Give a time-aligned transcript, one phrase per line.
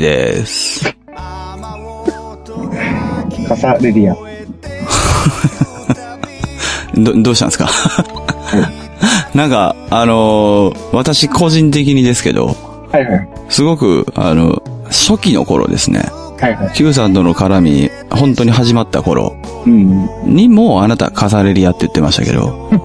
[0.00, 0.84] です。
[0.86, 0.94] ー、
[3.48, 4.16] カサレディアン。
[7.04, 7.68] ど、どうしたんですか？
[9.34, 12.56] なんか、あのー私個人的にですけど、
[12.92, 13.28] はいはい。
[13.48, 16.04] すごく、あの、初期の頃ですね、
[16.40, 16.70] はいはい。
[16.74, 20.08] Q さんとの絡み、本当に始まった頃うん。
[20.24, 22.68] にもあなたカサレリアって言ってましたけど、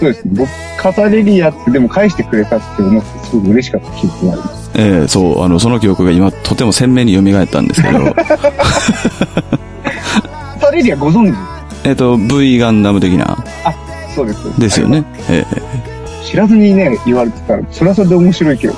[0.00, 0.30] そうですね。
[0.36, 0.48] 僕、
[0.82, 4.57] カサレディアってでも返してくれたって思ってすごく嬉しかった記憶があります。
[4.78, 8.24] ええそう、あの、その記憶が今とても鮮明に蘇ったんですけど、カ
[10.60, 11.36] サレディアご存知？
[11.84, 13.36] えっと、V ガンダム的な、
[14.14, 14.60] そうです。
[14.60, 15.04] ですよね。
[15.28, 15.44] え
[16.24, 18.74] 知らずにね、言われてたら、それはそれで面白いけど。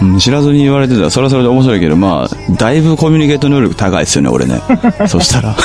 [0.00, 4.60] えうん知らずに言われてたら、それはそれで面白いけど、まあ、だいぶコミュニケート能力高いですよね、俺ね。
[5.08, 5.56] そしたら。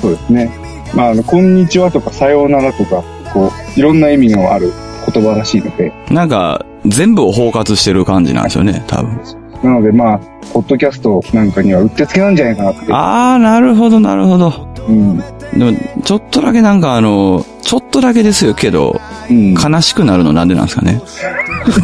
[0.00, 0.50] そうですね。
[0.94, 4.72] まあ、あの、こんにちはとか、さようならとか、こう、いろんな意味のある
[5.12, 9.20] 言葉らしいので、なんか、全部を包括してる感じなんですよね、多分。
[9.62, 10.20] なのでまあ、
[10.52, 12.80] ポッドキャストなんかにはうってつけなんじゃないかなって。
[12.90, 14.52] あー、なるほど、なるほど。
[14.88, 15.18] うん。
[15.18, 15.24] で
[15.58, 18.98] も、ちょっとだけなんかあの、ちょっとだけですよけど、
[19.28, 19.54] うん。
[19.54, 21.02] 悲しくなるのなんでなんですかね。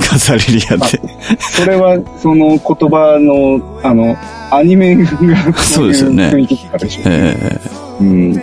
[0.08, 1.00] カサリリアって。
[1.38, 4.16] それは、その言葉の、あの、
[4.50, 5.06] アニメが、
[5.54, 7.02] そうですよね雰囲気からでしょ。
[7.04, 7.60] ええ
[8.00, 8.42] うん。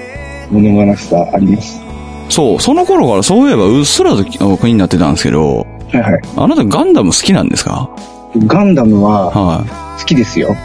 [0.52, 1.82] 物悲しさあります。
[2.30, 6.22] そう、その頃からそういえばうっすらと気になってたんですけど、はいはい。
[6.38, 7.90] あなたガンダム好きなんですか？
[8.48, 10.00] ガンダムははい。
[10.00, 10.56] 好きですよ。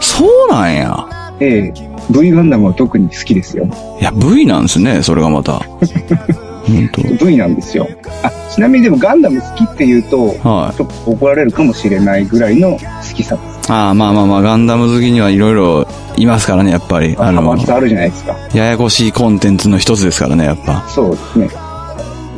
[0.00, 1.06] そうなんや。
[1.40, 3.66] ええ V ガンダムは特に好きですよ。
[4.00, 5.60] いや、V なんですね、それがまた。
[6.66, 6.90] 本
[7.20, 7.86] V なんですよ。
[8.22, 10.48] あ、ちなみにでもガンダム好きって言うと、当。
[10.48, 10.76] はい。
[10.76, 12.78] ちょっと怒られるかもしれないぐらいの好
[13.14, 13.72] きさです。
[13.72, 17.14] ああ、まあまあまあ、ガンダム好きにはいろいろいますからね、やっぱり。
[17.18, 18.34] あのあるじゃないですか。
[18.54, 20.84] ややこしいコンテンツの一つですからね、やっぱ。
[20.88, 21.48] そうですね。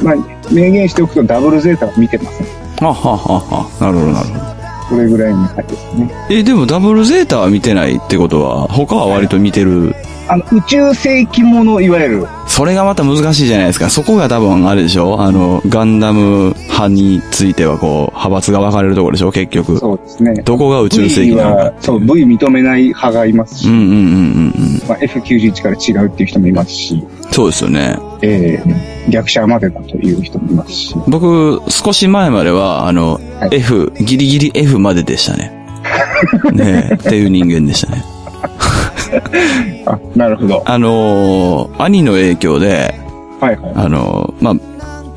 [0.03, 0.15] まあ、
[0.51, 2.47] 明言しておくとダブルゼータは見てません。
[2.85, 4.55] ははははなるほど、なるほど。
[4.89, 6.13] これぐらいの感じですね。
[6.31, 9.95] え、でもダブルゼータは見てないってことは、他は割と見てる。
[10.29, 13.91] あの、宇宙世紀もの、いわゆる、それがまた難しいじゃないですか。
[13.91, 19.77] そこが多分あれでしょあの、ガンダム派についてはこう、派閥が分かれるところでしょ結局。
[19.77, 20.35] そうですね。
[20.45, 24.03] どこが宇宙世紀なのかは、そう、V 認めない派がいますし、うんうんうんうんう
[24.85, 24.89] ん。
[24.89, 27.99] まあ、F91 から違うっていう人もいますし、そうですよね。
[28.23, 35.51] えー、逆者までだという人もいますし、僕、少し前までは、あの、はい F、ギリギリ F まででしたね。
[36.55, 38.14] ねえ、っていう人間でしたね。
[39.87, 40.63] あ、なるほど。
[40.65, 42.95] あのー兄の影響で、
[43.41, 43.73] はいはい。
[43.75, 44.55] あのーまあ、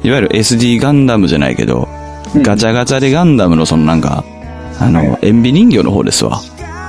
[0.03, 1.87] いわゆる SD ガンダムじゃないけど、
[2.35, 4.23] うんガチャガチャでガンダムのそのなんか、
[4.79, 6.41] あの、はい塩ビ人形の方ですわ。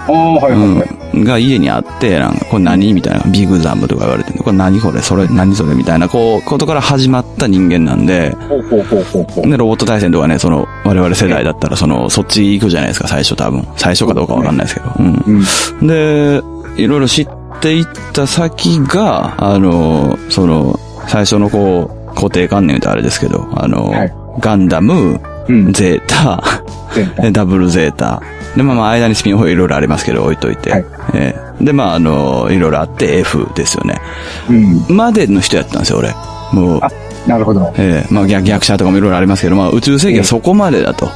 [0.09, 0.89] ああ、はいはいはい。
[1.15, 1.25] うん。
[1.25, 9.51] が家にあって、なんか、これ何みたいな、ビグザムとか言われてるこれ何これそれ何それみたいな、こう、ことから始まった人間なんで、ほうほうほうほうほう。
[9.51, 13.67] で、ロボット対戦とかね、その、我々世代だったら、その、そっち行くじゃないですか、最初多分。
[13.77, 14.87] 最初かどうかわかんないですけど。
[14.99, 15.45] うん。
[15.81, 15.87] うん。
[15.87, 16.43] で、
[16.79, 17.29] いろいろ知っ
[17.61, 20.79] ていった先が、あの、その、
[21.09, 25.73] 最初のこう、固定観念ってあれですけど、あの、はいガンダム、うん。
[25.73, 26.41] ゼータ、
[27.33, 28.23] ダブルゼータ。
[28.57, 30.71] で、まあまあ、間にスピンオフいろいろありますけど、置いといて。
[30.71, 34.01] はいえーで、まあ、あの、いろいろあって F ですよね。
[34.49, 34.97] うん。
[34.97, 36.15] までの人やったんですよ、俺。
[36.53, 36.89] もうあ、
[37.27, 37.73] なるほど。
[37.77, 41.07] えーまあ逆、逆者とかもいろいろありますけど、まあ、宇宙世紀はそこまでだと、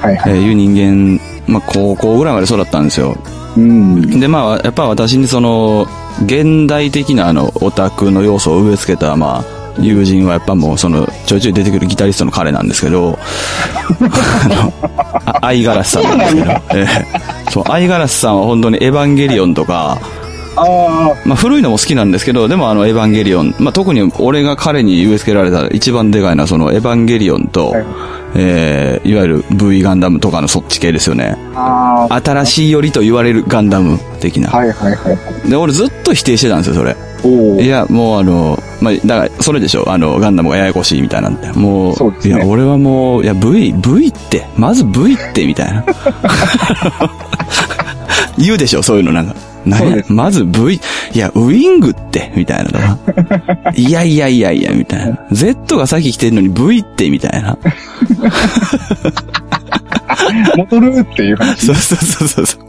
[0.00, 0.32] はいはい。
[0.32, 3.14] えーいう人間、まあ、高校ぐらいまで育ったんですよ。
[3.56, 4.20] うん。
[4.20, 5.86] で、まあ、やっぱ私にその、
[6.24, 13.18] 現代的なあの、オタクの要素を植え付けた、まあ、友人はやっぱもうその、ちょいちょい出てくるギタリストの彼なんですけど、
[14.44, 14.72] あの、
[15.40, 19.98] 相ガラスさんなんですけど、えーそう、相ガラスさんは本当にエヴァンゲリオンとか、
[20.56, 27.84] ああ、まあ古いのも好きなんですけど、でもあのエヴァンゲリオン、まあ特に俺が彼に植え付けられた一番でかいのはそのエヴァンゲリオンと、はい
[28.34, 31.36] えー、いわゆる V ガンダムとかのそっち系ですよね。
[31.54, 34.48] ああ、新しいよりと言われるガンダム的な。
[34.48, 35.50] はいはいはい。
[35.50, 36.96] で、俺ずっと否定してたんですよ、それ。
[37.24, 37.68] おおい。
[37.68, 41.52] や、もうあの、まあ、だから、それでしょ、あの、ガンダムがややこしいみたいなんで。
[41.52, 45.84] もう、そうねいや、俺はもう、いや、V、V って、まず V って、みたいな。
[48.38, 49.34] 言うでしょ、そういうのなんか。
[49.64, 53.72] 何やそうですまず V、いや、ウィングって、みたいなとか。
[53.76, 55.18] いやいやいやいや、みたいな。
[55.30, 57.56] Z が先来てんのに V って、みたいな。
[60.56, 61.66] 戻るっていう話。
[61.66, 62.62] そうそうそうそうそう。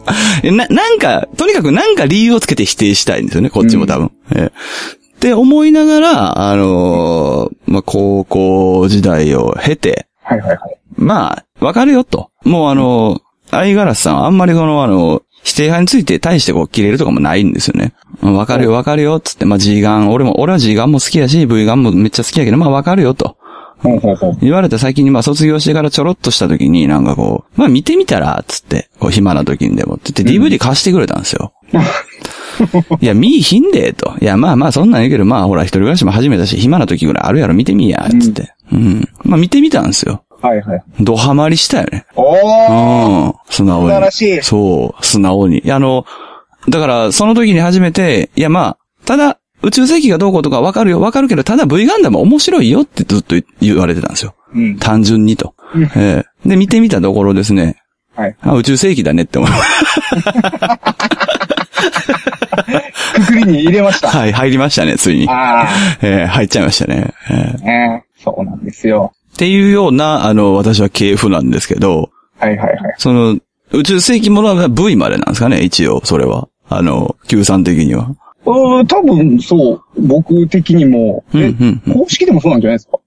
[0.44, 4.12] えな、なんか、とにかくなんか理由をつけて否定したいんですよね、こっちも多分。
[4.36, 4.52] ええ
[5.24, 10.78] って思いながら、あのーまあ、高校時代を経て、はいはいはい。
[10.98, 12.30] まあ、わかるよと。
[12.44, 17.94] もうあのー、アイガラスさんはあんまりこのあの、否定派について大してこう切れるとかもないんですよね。
[18.22, 23.38] うんわかるよわかるよ、つって、まあ G ガン、俺も、俺は G ガンも好きやし、V ガンもめっちゃ好きやけど、まあわかるよと。
[24.42, 31.54] 言われた先に、まあ卒業してからちょろっとした時に、なんかこう、まあ見てみたら、つって、こう暇な時にでも、って言って DVD 貸してくれたんですよ。
[33.02, 34.14] いや、見いひんで、と。
[34.22, 38.54] いや、まあまあそんなん言うけど、まあほら一人暮らしも始めたし、暇な時ぐらいあるやろ、見てみや、つって。
[38.72, 39.10] うん。
[39.24, 40.24] まあ見てみたんですよ。
[40.44, 40.84] はいはい。
[41.00, 42.06] ドハマりしたよね。
[42.16, 43.34] おーうん。
[43.50, 44.02] 素直素晴に。
[44.02, 44.42] らしい。
[44.44, 45.72] そう、素直に。
[45.72, 46.06] あの、
[46.68, 54.36] だから、その時に初めて、いや、まあ、ただ、宇宙世紀がどうこうとかわかるよ、わかるけど、ただ V ガンダムは面白いよってずっと言われてたんですよ。
[54.54, 54.78] うん。
[54.78, 55.56] 単純にと。
[55.74, 57.78] うんええで、見てみたところですね。
[58.14, 58.36] はい。
[58.42, 59.64] あ、宇宙世紀だねって思いまし
[63.14, 64.20] くくりに入れましたた。。
[64.20, 65.28] はい、入りましたね、ついに。
[65.30, 65.70] あ
[66.02, 67.14] ええ入っちゃいましたね。
[67.30, 69.14] ええあ、ねそうなんですよ。
[69.34, 72.78] っていうような、あの、私は系譜なんですけど、はいはいはい。
[72.98, 73.38] その、
[73.72, 76.48] 宇宙世紀ものは V までなんですかね、一応、それは。
[76.70, 78.10] あの、Q さん的には。
[78.46, 81.94] うん、多分そう、僕的にも、うん、うえん、うん。
[81.94, 83.00] 公式でもそうなんじゃないですか？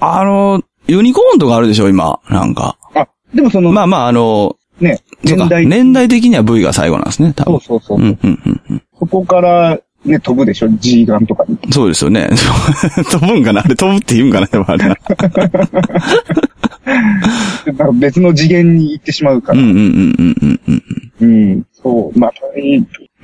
[0.00, 2.20] あの、ユニコーンとかあるでしょ、今。
[2.30, 2.76] なんか。
[2.94, 7.60] あ、でもその、まあまあ、あの、ね、年代、年代的には V が最後なんですね、多分。
[7.60, 7.98] そうそうそう。
[7.98, 8.82] うん、うん、うんうん。
[8.98, 11.58] そこから、ね、飛ぶでしょ ?G ガンとかに。
[11.72, 12.28] そうですよね。
[13.10, 13.62] 飛ぶんかな？
[13.62, 14.46] あれ飛ぶって言うんかな？
[14.46, 14.96] でもあれな。
[17.66, 19.58] なんか別の次元に行ってしまうから。
[19.58, 20.82] うんうんうんうんうん
[21.20, 21.28] うん。
[21.50, 21.66] うん。
[21.72, 22.18] そう。
[22.18, 22.32] まあ、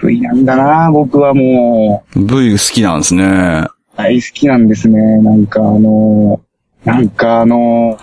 [0.02, 3.24] V、なんだな僕はも V 好きなんですね。
[3.24, 5.00] う、大好きなんですね。
[5.18, 6.40] なんかあの
[6.84, 7.98] なんかあの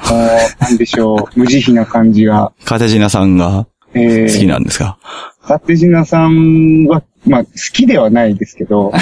[0.60, 2.52] なんでしょう、 無慈悲な感じが。
[2.66, 4.98] カテジナさんがえー、好きなんですか、
[5.44, 8.98] カテジナさんは、まあ、好きではないですけど、 好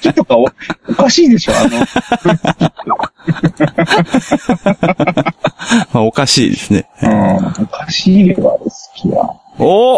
[0.00, 0.46] きとかお
[0.88, 1.64] おかしいでしょあ
[2.86, 2.96] の、
[5.92, 6.86] まあ、おかしいですね。
[7.02, 9.36] うん、おかしいわ、好きは。
[9.58, 9.96] お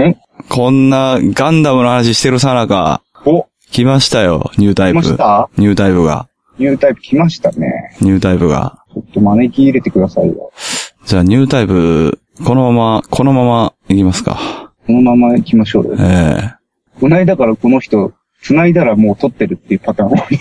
[0.00, 0.16] ん？
[0.48, 5.02] こんなガンダムの話してるさなか、お、来ましたよ、ニュータイプ。
[5.02, 5.48] 来ました？
[5.56, 6.26] ニュータイプが。
[6.58, 7.96] ニュータイプ来ましたね。
[8.00, 8.78] ニュータイプが。
[8.92, 10.50] ちょっと招き入れてくださいよ。
[11.06, 14.72] じゃあ、ニュータイプ、このまま、このまま行きますか。
[14.86, 15.96] このまま行きましょうよ。
[15.98, 16.52] え
[17.00, 18.12] こないだからこの人、
[18.42, 20.38] 繋いだらもう撮ってるっていうパターン多い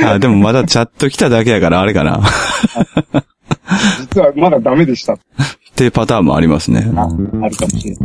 [0.06, 2.18] あ、でもまだチャット来ただけやからあれかな。
[2.18, 2.22] っ
[4.00, 5.16] 実はまだダメでした。
[5.76, 6.90] ていうパターンもありますね。
[6.96, 7.08] ああ
[7.48, 7.98] るかもしれない。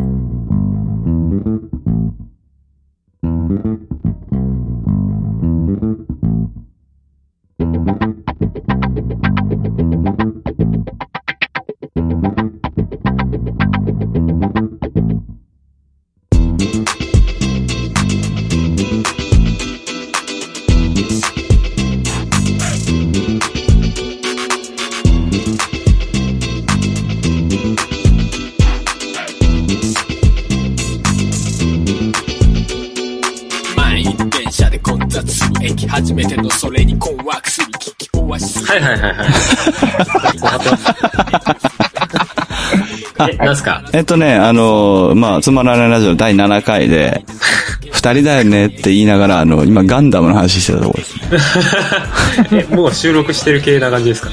[43.74, 47.24] かえっとね、あのーまあ、つまらないラジオ第7回で、
[47.92, 52.66] 二人だよねって言いながら、あの、今ガンダムの話してたところですね。
[52.72, 54.30] え、もう収録してる系な感じですか？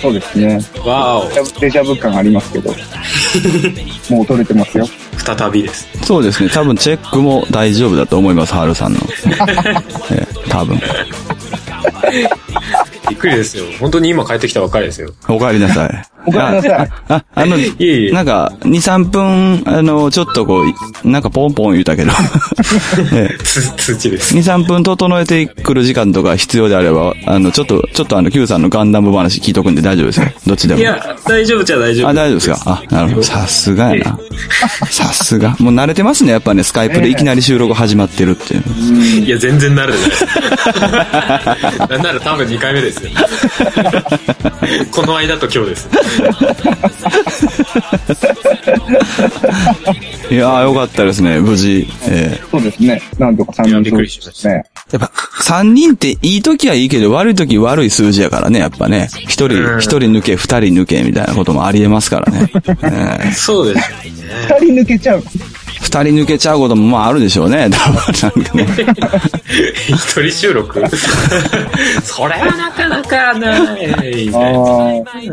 [0.00, 0.60] そうですね。
[0.84, 2.70] わーデジャブデジャブ感ありますけど。
[4.14, 4.86] もう撮れてますよ。
[5.16, 5.88] お、再びです。
[6.04, 6.48] そうですね。
[6.50, 9.00] 多分チェックも大丈夫だと思います、ハルさんの。
[10.12, 10.80] ええ多分。
[13.08, 13.64] びっくりですよ。
[13.80, 15.10] 本当に今帰ってきたばっかりですよ。
[15.28, 16.04] お帰りなさい。
[16.28, 22.12] お帰りなさいあ、あの、いいなんか、2、3分、あの、ちょっとこう、なんかポンポン言うたけど、
[23.12, 24.34] ええつ、通知です。
[24.34, 30.26] 2、3分整えてくる時間とか必要であれば、あの、ちょっと、ちょっとあの、Q さんのガンダム話聞いとくんで大丈夫ですよ。
[30.46, 30.80] どっちでも。
[30.80, 32.08] いや、大丈夫じゃ大丈夫。
[32.08, 33.22] あ、大丈夫ですかあ、なるほど。
[33.22, 34.18] さすがやな。
[34.90, 35.56] さすが。
[35.58, 36.32] もう慣れてますね。
[36.32, 39.24] やっぱね、スカイプでいきなり収録始まってるっていう。
[39.24, 41.56] いや、全然慣れてな
[41.86, 41.88] い。
[41.88, 43.10] なんなら多分2回目ですよ。
[44.90, 45.88] この間と今日です。
[50.30, 51.40] いやーよかったですね。
[51.40, 51.86] 無事。
[52.08, 53.00] えそうですね。
[53.18, 54.62] なんとか3いや人びっくりしましたやっ
[54.98, 55.10] ぱ、
[55.42, 59.08] 3人っていい時はいいけど、悪い時悪い数字やからね、やっぱね。
[59.12, 62.50] 1人、うん1人抜け、2人抜け、みたいなこともありえますからね。
[63.28, 64.02] えそうですよね。
[64.60, 65.22] 2人抜けちゃう。
[65.80, 67.68] 2人抜けちゃうこともまああるでしょうね。
[67.72, 68.66] 多分なんかね。
[69.88, 70.82] 一人収録？
[72.02, 74.30] それはなかなかない。
[74.34, 74.42] ああ、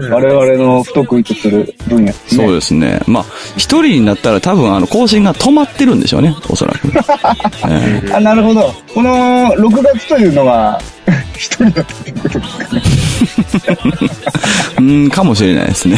[0.09, 2.15] 我々の不得意とする分野ね。
[2.27, 2.99] そうですね。
[3.07, 6.35] まあ、1人になったら多分あの、更新が止まってるんでしょうね。
[6.49, 6.87] おそらく。
[7.67, 8.73] えーあ、なるほど。
[8.93, 10.79] この6月というのは、
[11.35, 12.81] 一人だったってことですかね。
[14.79, 15.97] うん、かもしれないですね。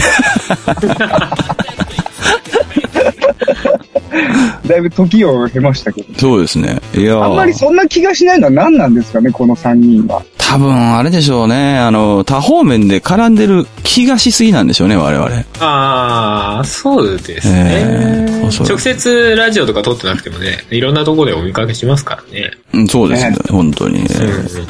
[4.68, 6.20] だいぶ時を経ましたけど。
[6.20, 6.82] そうですね。
[6.94, 10.24] いやーあんまりそんな気がしないのは何なんですかね、この3人は。
[10.38, 11.78] 多分、あれでしょうね。
[11.78, 15.30] あの、多方面で絡んでる気がしすぎなんでしょうね、我々。
[15.60, 18.26] ああ、そうですえね。
[18.30, 22.52] ーおそらく直接ラジオとか撮ってなくてもね、いろんなところでお見かけしますからね。
[22.74, 23.38] うん、そうですねね。
[23.50, 24.08] 本当に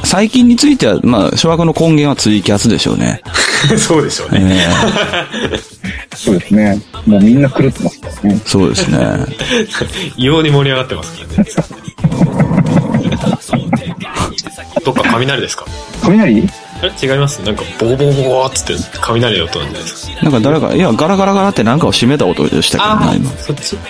[0.03, 3.21] 最近については、まあ、諸悪の根源はツイキャスでしょうね。
[3.77, 4.65] そうでしょうね。
[5.51, 5.59] え
[6.17, 6.81] そうですね。
[7.05, 8.33] もうみんな狂ってますからね。
[8.35, 8.97] ーそうですね。
[10.17, 11.49] 異様に盛り上がってますからね。
[14.83, 15.65] どっか雷ですか？
[16.03, 16.47] 雷？
[16.81, 17.41] あれ違います？
[17.43, 20.21] なんかボコボコボコっつって雷の音なんじゃないですか？
[20.23, 23.31] なんか誰か、いや、ガラガラガラってなんかを閉めた音でしたけどあな、今。
[23.31, 23.75] そっち？
[23.75, 23.81] うん、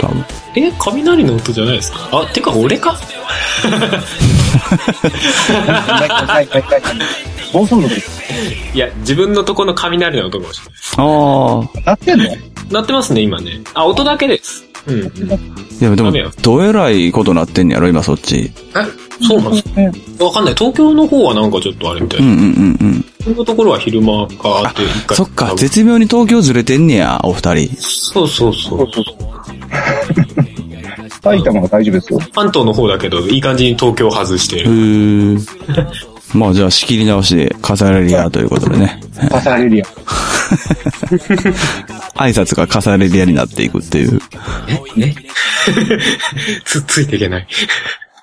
[0.00, 0.24] 多分。
[0.56, 1.98] え、雷の音じゃないですか？
[2.12, 2.92] あ、てか俺か？
[2.92, 2.98] は
[8.74, 10.74] いや、自分のとこの雷の音かもしれない。
[10.96, 11.62] ああ。
[11.86, 12.24] なってんの？
[12.70, 13.60] 鳴ってますね、今ね。
[13.74, 14.64] あ、音だけです。
[14.86, 15.06] うん、うん。
[15.06, 15.10] い
[15.80, 18.52] や、でもどえらいことなってんねやろ、今そっち。
[18.76, 18.80] え、
[19.22, 19.62] そうなんです
[20.18, 20.54] かわかんない。
[20.54, 22.26] 東京の方はなんかちょっとあれみたいな。
[22.26, 23.04] うんうんうんうん。
[23.22, 25.16] そういうところは昼間かって一回。
[25.16, 27.76] そっか、絶妙に東京ずれてんねや、お二人。
[27.76, 28.88] そうそうそう。
[31.22, 32.18] 埼玉は大丈夫ですよ。
[32.34, 34.70] 関東の方だけど、いい感じに東京を外してへる。
[34.70, 35.46] ー。
[36.32, 39.00] まあじゃあ仕切り直しで飾れるやということでね。
[39.30, 39.86] パサレリア。
[42.14, 44.20] 挨拶が飾れるやになっていくっていう。
[44.96, 45.14] ええ？
[46.64, 47.46] つ、ついていけない。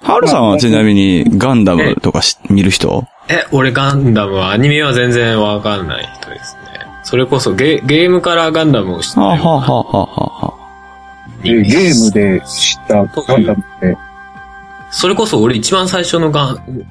[0.07, 3.05] ハルさんはちなみにガンダムとかし見る人？
[3.27, 6.61] え、俺ガンダムはアニメは全然わかんない人ですね。
[7.03, 9.83] それこそゲゲームからガンダムを知ってるはあ、はあ
[10.45, 10.53] は
[11.43, 13.97] ゲームで知ったガンダムって、
[14.91, 16.85] それこそ俺一番最初のガン、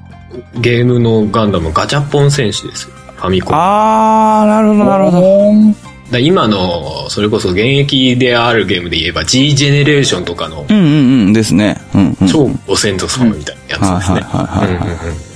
[0.61, 2.95] ゲームのガンダムガチャポン戦士ですよ。
[2.95, 3.51] ファミコン。
[3.51, 5.86] だあー、なるほどなるほど。
[6.11, 11.77] から今の、それこそ現役であるゲームで言えば G ジェネレーションとかのうんうんうんですね。
[11.93, 12.27] うんうん。
[12.27, 14.21] 超ご先祖様みたいなやつですね。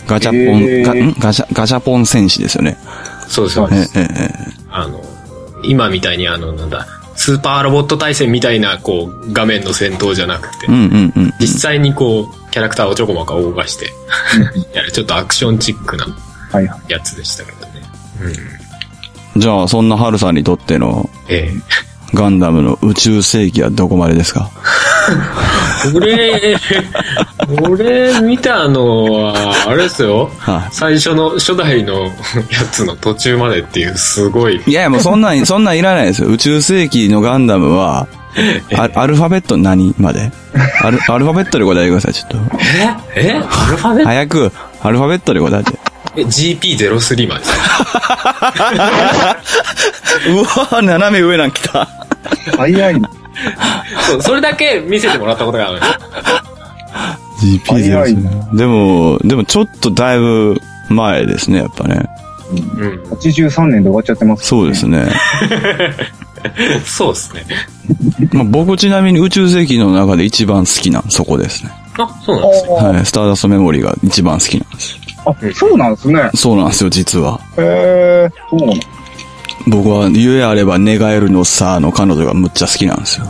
[0.08, 2.78] ガチャポン、へーガチャ、ガチャポン戦士ですよね。
[3.28, 4.00] そうですそうえです。
[4.00, 5.02] えええあの、
[5.64, 11.34] 今みたいにあの、なんだ、スーパーロボット対戦みたいな、こう、画面の戦闘じゃなくてう、んうんうん。
[11.40, 13.92] 実際にこう、キャラクターをちょこまか動かして、
[14.74, 16.06] やるちょっとアクションチックな
[16.52, 16.92] はいはい。
[16.92, 17.72] やつでしたけどね。
[19.38, 21.62] じゃあ、そんなハルさんにとってのええ。
[22.14, 24.50] ガンダムの宇宙世紀はどこまでですか？
[25.96, 26.58] 俺、
[27.70, 29.34] 俺見たのは、
[29.68, 30.30] あれですよ。
[30.40, 32.04] はい最初の、初代の
[32.52, 34.62] やつの途中までっていう、すごい。
[34.68, 36.28] いやいや、もうそんなん、 そんなんいらないですよ。
[36.28, 38.08] 宇宙世紀のガンダムは、
[38.76, 40.32] あアルファベット何まで？
[40.84, 42.38] アルアルファベットで答えてください、ちょっと。
[43.16, 43.28] え？
[43.28, 43.32] え？
[43.34, 43.38] ア
[43.72, 44.06] ルファベット？
[44.06, 44.52] 早く、
[44.84, 45.80] アルファベットで答えて。
[46.16, 47.46] え ?GP03 まで。
[50.30, 51.88] うわぁ、斜め上なん来た。
[52.58, 53.10] 早いな。
[54.08, 55.98] そう、それだけ見せてもらったことがあるんですよ。
[57.66, 58.18] GP0 早い
[58.54, 62.06] でも、でもちょっとだいぶ前ですね、やっぱね。
[62.52, 63.02] うん。
[63.12, 64.48] 83年で終わっちゃってます。
[64.48, 65.08] そうですね。
[66.86, 67.46] そうですね。
[68.34, 71.72] まあ、僕ちなみに宇宙世紀の中で一番好きなんそこですね。
[71.98, 72.74] あ、そうなんですね。
[72.74, 73.06] はい。
[73.06, 75.01] スターダストメモリーが一番好きなんです。
[75.26, 76.30] あ、そうなんですね。
[76.36, 77.40] そうなんですよ、実は。
[77.58, 78.80] へえ、そうなん
[79.68, 83.28] 僕は、ゆえあれば願えるのさ、の彼女がむっちゃ好きなんですよ。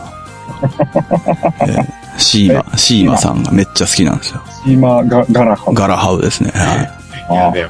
[1.62, 4.42] えーシーマ、シーマさんがめっちゃ好きなんですよ。
[4.66, 5.72] 今が、ガラハ。
[5.74, 6.52] ガラハウですね。
[6.54, 7.36] はい。
[7.36, 7.68] やべえ。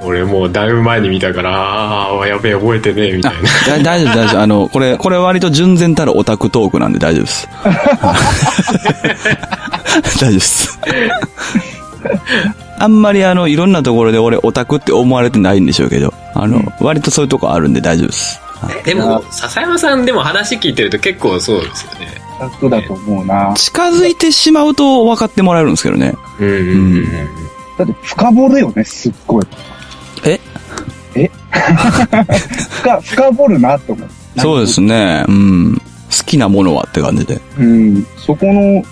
[0.00, 3.40] 俺もうだいぶ前に見たから、ああ、やべえ、覚えてねえ、みたいな。
[3.78, 4.40] だ大丈夫、大丈夫。
[4.40, 7.48] あの、これ、これ割と純然たるオタクトークなんで大丈夫です。
[10.18, 10.78] 大丈夫です。
[12.82, 18.40] あんまりあの、いろんなところで俺オタクって思われてないんでしょうけど、あの、割とそういうとこあるんで大丈夫です。
[18.84, 22.08] でも、笹山さんでも話聞いてると結構そうですよね。
[22.60, 23.54] そうだと思うな。
[23.54, 26.12] 近づいてしまうと分かってもらえるんですけどね。
[26.40, 26.58] うんうんう
[27.02, 27.04] ん。
[27.78, 29.46] だって深掘るよね、すっごい。
[30.24, 30.40] え？
[32.80, 34.08] 深、深掘るなって思う。
[34.38, 35.24] そうですね。
[35.28, 35.76] うん。
[35.76, 35.82] 好
[36.26, 37.40] きなものはって感じで。
[37.58, 38.04] うん。
[38.16, 38.82] そこの、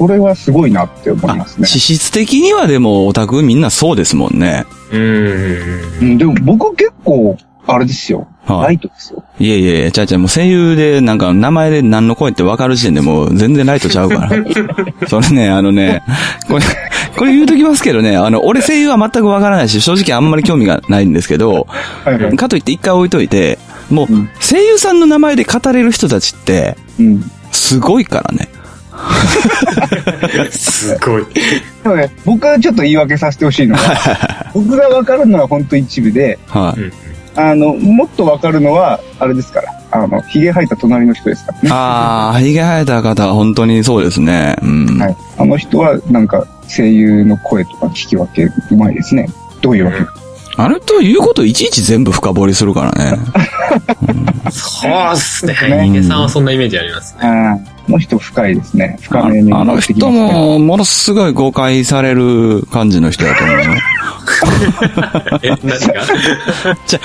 [0.00, 1.66] それはすごいなって思いますね。
[1.66, 4.64] 資質的にはでもオタクみんなそうですもんね。
[4.90, 8.26] うんでも僕結構、あれですよ。
[8.46, 9.22] はいライトですよ。
[9.38, 14.30] いえいえ、ちゃうちゃう、もう声優でなんか名前で何の声って分かる時点でもう全然ライトちゃうから。
[15.06, 16.02] それね、あのね、
[16.48, 16.64] これ、
[17.18, 21.66] これ言うときますけどね、あの、俺声優は全く分からないし、正直あんまり興味がないんですけど、
[22.06, 22.36] はいはい。
[22.36, 23.58] かといって一回置いといて、
[23.90, 27.30] もううん、声優さんの名前で語れる人たちって、うん。
[27.52, 28.48] すごいからね。
[30.50, 31.24] すごい。
[31.82, 36.80] でもね、僕はちょっと言い訳させてほしいのは、 僕がわかるのは本当一部で、はい。
[36.80, 36.92] うん
[37.36, 39.72] あの、もっとわかるのは、あれですから。
[39.92, 41.70] あの、髭生えた隣の人ですからね。
[41.70, 44.56] ああ、髭生えた方は本当にそうですね。
[44.62, 44.98] うん。
[45.00, 45.16] はい。
[45.38, 49.28] あの人は、なんか、声優の声とか聞き分けうまいですね。
[49.60, 49.98] どういうわけ？
[50.56, 53.18] あの人言うこといちいち全部深掘りするからね。
[54.50, 55.54] そうっすね。
[55.68, 57.26] ねヒゲさんはそんなイメージありますね。
[57.26, 58.96] ああ、この人深いですね。
[59.02, 63.62] 深あめにあの人も、ものすごい誤解される感じの人だと思うよ。
[65.42, 65.76] え、何が？
[66.86, 67.00] じゃ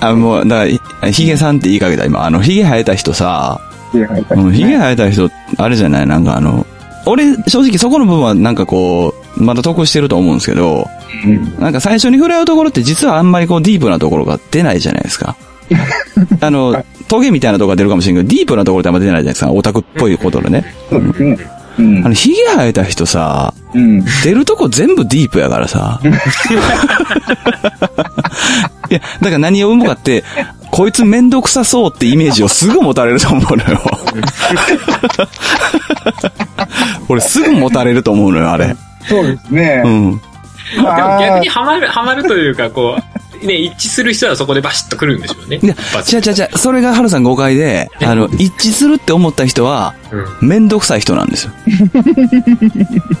[0.00, 2.24] あ、もう、だから、ヒゲさんって言いかけた、今。
[2.24, 3.60] あの、ヒゲ生えた人さ、
[3.92, 4.58] 髭生えた人ね。
[4.78, 6.06] 生えた人、あれじゃない？
[6.06, 6.66] なんかあの、
[7.06, 10.88] 俺、正直そこの部分はなんかこう、まだ得してると思うんですけど、
[11.24, 15.36] うんなんか最初に触れ合うところって実はあんまりこうディープなところが出ないじゃないですか。
[16.40, 19.50] あの、トゲみたいなところが出るかもしれんけど、ディープなところってあんま出ないじゃないですか。
[19.52, 20.64] オタクっぽいことでね。
[20.90, 21.38] そうですね。
[21.78, 24.04] うんあの、ヒゲ生えた人さ、うん。
[24.24, 26.00] 出るとこ全部ディープやからさ。
[28.90, 30.24] いや、だから何を生むかって、
[30.72, 33.78] こいつめんどくさそうってイメージをすぐ持たれると思うのよ。
[37.08, 38.74] 俺すぐ持たれると思うのよ、あれ。
[39.08, 39.88] そうですねう。
[39.88, 40.20] ん。
[40.76, 43.02] 逆にハマる、ハマるというか、こう、
[43.42, 45.60] ね、一致する人はそこでバシッと来るんでしょうね。
[45.62, 45.74] いや、
[46.12, 51.52] 違う違う違う、それがハルさん誤解で、あの、一致するって思った人は、うんめんどくさい人なんですよ。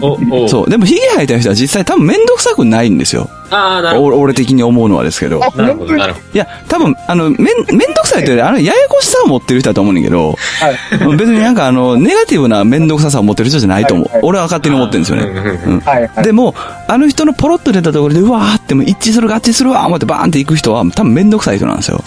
[0.00, 0.70] お、おそう。
[0.70, 3.28] でも、ヒゲ生えた人は実際多分めんどくさくないんですよ。
[3.50, 5.40] ああ、なるほお俺的に思うのはですけど。
[5.56, 6.26] なるほど、なるほど。
[6.34, 7.52] いや、多分、あの、めん、め
[7.86, 11.16] んどくさいというより、あの、ややこしさを持ってる人だと思うんだけど、はい。
[11.16, 14.22] 別になんかあの、ネガティブなめんどくささを持ってる人じゃないと思うはいはい。
[14.24, 15.24] 俺は勝手に思ってるんですよね。
[15.24, 16.24] うんうんはい、はい。
[16.24, 16.54] でも、
[16.86, 22.02] あの人のポロッと出たところで、うわーってもう一致する合致するわー思ってバーンって行く人は、多分めんどくさい人なんですよ。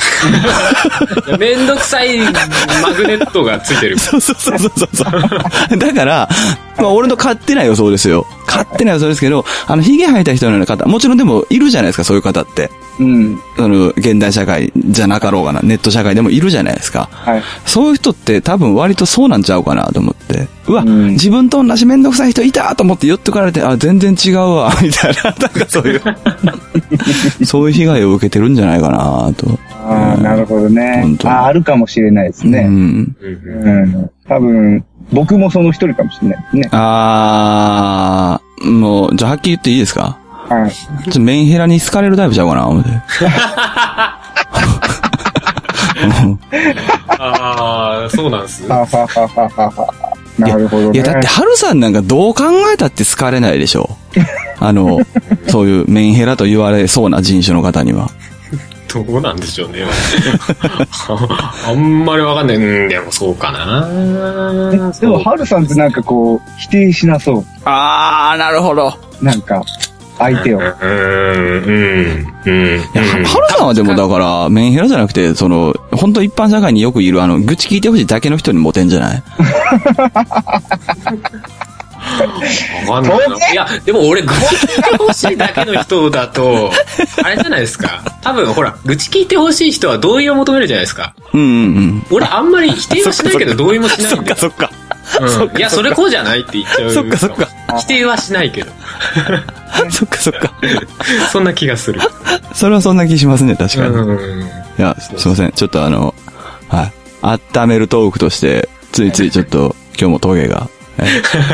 [1.39, 3.97] めんどくさいマグネットがついてる。
[3.99, 5.05] そうそうそうそうそ
[5.73, 5.77] う。
[5.77, 6.29] だから、
[6.77, 8.25] まあ俺の勝手な予想ですよ。
[8.47, 12.69] 勝手な予想ですけど、あの、髭生えた人のような方、もちろんでもいるじゃないですか、そういう方って。
[13.01, 13.39] うん。
[13.57, 17.09] その、現代社会じゃなかろうがな、ネット社会でもいるじゃないですか。
[17.11, 17.41] はい。
[17.65, 20.47] そういう人って多分割とそうなんちゃうかなと思って。
[20.67, 26.01] うわ、うん自分と同じめんどくさい人いたと思って寄ってかれて、あ、全然違うわ、 みたいな、 なんかそういう、
[27.45, 29.59] そういう被害を受けてるんじゃないかなと。
[29.83, 32.61] ああ、なるほどねああ、あるかもしれないですうね。
[32.63, 32.67] ん。
[32.69, 34.09] うんうん。
[34.27, 36.69] 多分、僕もその一人かもしれないですね。
[36.71, 40.17] あー、もう、じゃあはっきり言っていいですか？
[40.51, 40.71] はい。
[40.71, 42.89] ちょっとメンヘラに好かれるタイプちゃうかな、思って。
[47.17, 48.67] ああ、そうなんす。
[48.67, 50.93] なるほどね。
[50.93, 53.89] いや、だって、ハルさんなんかどう考えたって好かれないでしょ。
[54.59, 54.99] あの、
[55.47, 58.09] そういうメンヘラと言われそうな人種の方には。
[58.93, 59.85] どうなんでしょうね。
[61.65, 62.57] あんまりわかんない。
[62.57, 63.87] うん、でもそうかな。
[64.99, 68.93] でも、ハルさんってなんかこう、否定しなそあー、なるほど。
[69.21, 69.25] う。
[69.25, 69.63] なんか、
[70.21, 70.59] 相手を。
[70.59, 72.77] うん、うん、うん。
[72.77, 79.23] いや、はハルさんはでもだから、メンヘラじゃなくて、その、本当一般社会によくいる、あの、愚痴聞いてほしいだけの人にモテんじゃない？
[82.87, 83.51] わかんないな。
[83.51, 86.71] いや、でも俺、愚痴聞いてほしいだけの人だと、
[87.23, 88.01] あれじゃないですか。
[88.21, 91.13] 多分、ほら、愚痴聞いてほしい人は同意を求めるじゃないですか。
[91.33, 92.05] うんうんうん。
[92.11, 94.35] 俺、あんまり否定はしないけど、同意もしないんだよ。
[94.37, 94.71] そっか。
[95.19, 95.57] うん。
[95.57, 96.91] いや、それこうじゃないって言っちゃう。
[96.91, 97.47] そっかそっか。
[97.79, 98.71] 否定はしないけど。
[99.91, 100.53] そっかそっか。
[101.31, 101.99] そんな気がする。
[102.53, 103.87] それはそんな気しますね、確かに。
[103.87, 104.47] いうん。
[104.77, 105.51] や、すいません。
[105.51, 106.13] ちょっとあの、
[106.69, 106.91] はい。
[107.55, 111.03] 温めるトークとして、ついついちょっと、今日もトゲが、え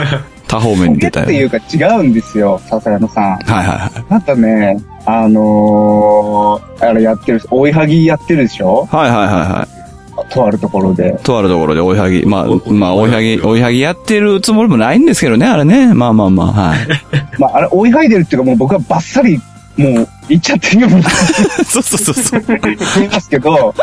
[0.48, 1.26] 多方面に出たよ。
[1.26, 3.24] っていうか違うんですよ、笹山さん。
[3.24, 4.06] はいはいはい。
[4.10, 8.88] またね、あのー、あれやってる、追いはぎやってるでしょ？
[8.92, 9.77] はいはいはいはい。
[10.30, 11.18] とあるところで。
[11.24, 15.94] とあるところで追いはぎ、まあお、まあ、追いはぎ、追いはぎやってるつもりもないんですけどね、あれね。
[15.94, 16.80] まあまあまあ、はい。
[17.40, 19.40] まあ、あれ追いはぎでるっていうかもう僕はバッサリ、
[19.78, 20.90] もう、行っちゃってるよ
[21.66, 22.44] そうそうそうそう。
[22.96, 23.74] 言いますけど、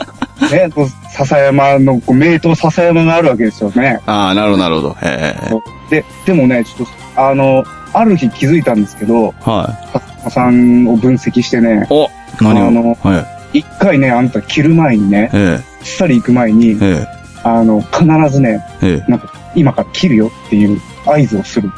[0.51, 0.69] ね、
[1.11, 4.01] 笹山の、名刀笹山があるわけですよね。
[4.07, 4.97] ああ、なるほどなるほど。
[5.03, 5.35] へ
[5.91, 5.95] え。
[6.03, 12.67] で、でもね、ちょっと、あの、ある日気づいたんですけど、は笹山さんを分析してねい。、お何を？
[12.67, 13.34] あのはい。
[13.55, 17.07] 一回ね、あんた着る前にね、えさり行く前にえ、、え
[17.43, 21.71] あの、必ずね、え、えなんか、今から切るよっていう合図をする。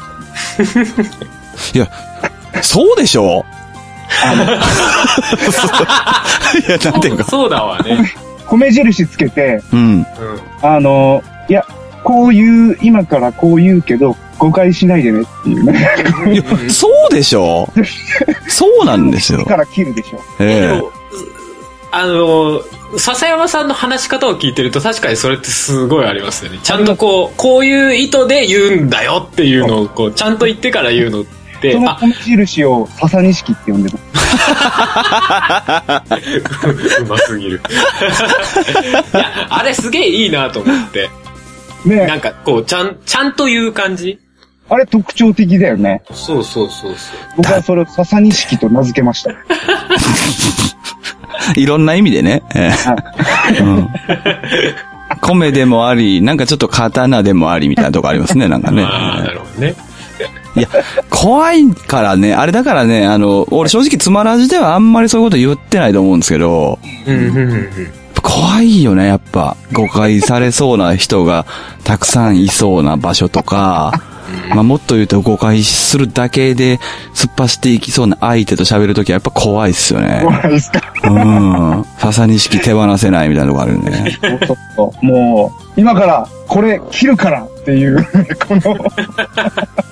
[1.73, 1.77] え。
[1.77, 1.87] いや、
[2.61, 3.45] そうでしょ？
[4.25, 4.43] あの、
[6.67, 7.23] いや、なんていうか。
[7.25, 8.13] そうだわね。
[8.47, 10.05] 米印つけて、うん。
[10.61, 11.65] あの、いや、
[12.03, 15.87] こういう、今からこう言うけど、誤解しないでねっていうね。
[16.33, 17.67] いや、そうでしょ？
[18.47, 19.45] そうなんですよだ。
[19.51, 20.21] から切るでしょ。
[20.39, 20.96] ええ。
[21.91, 22.61] あの、
[22.97, 26.59] 笹山さんの話し方を聞いてると確かにそれってすごいありますよね。
[26.63, 31.25] ちゃんとこう、こういう意図で言うんだよっていうのをこう、ちゃんと言ってから言うの。
[31.61, 34.03] でそ、の印を笹錦って呼んでます。
[37.01, 37.61] うますぎる。
[39.13, 41.09] いや、あれすげえいいなと思って。
[41.85, 44.19] なねんか、こう、ちゃん、ちゃんと言う感じ？
[44.69, 46.03] あれ特徴的だよね。
[46.11, 47.17] そうそうそうそう。
[47.37, 49.31] 僕はそれを笹錦と名付けました。
[51.55, 52.43] いろんな意味でね。
[52.55, 52.71] え
[53.59, 53.89] えうん
[55.21, 58.83] 米でもあり、なんかちょっと刀でもありみたいなとこありますね、 なんかね。
[58.83, 59.75] ああ、なるほどね。
[60.55, 60.67] いや、
[61.09, 66.79] 怖いからね、あれだからね、あの、俺正直つまらじではあんまりそういうこと言ってないと思うんですけど。
[68.23, 69.55] 怖いよね、やっぱ。
[69.71, 71.45] 誤解されそうな人が
[71.83, 74.01] たくさんいそうな場所とか、
[74.49, 76.79] まあもっと言うと誤解するだけで
[77.13, 80.21] 突っ走っていきそうな相手と喋るときはやっぱ怖いっすよね。
[80.23, 80.81] 怖いですか？
[81.03, 81.85] うん。
[81.97, 84.17] 笹錦手放せないみたいなとこあるよね。
[84.21, 87.97] そうそうそうもう、今から、これ、切るからっていう、
[88.47, 88.75] この、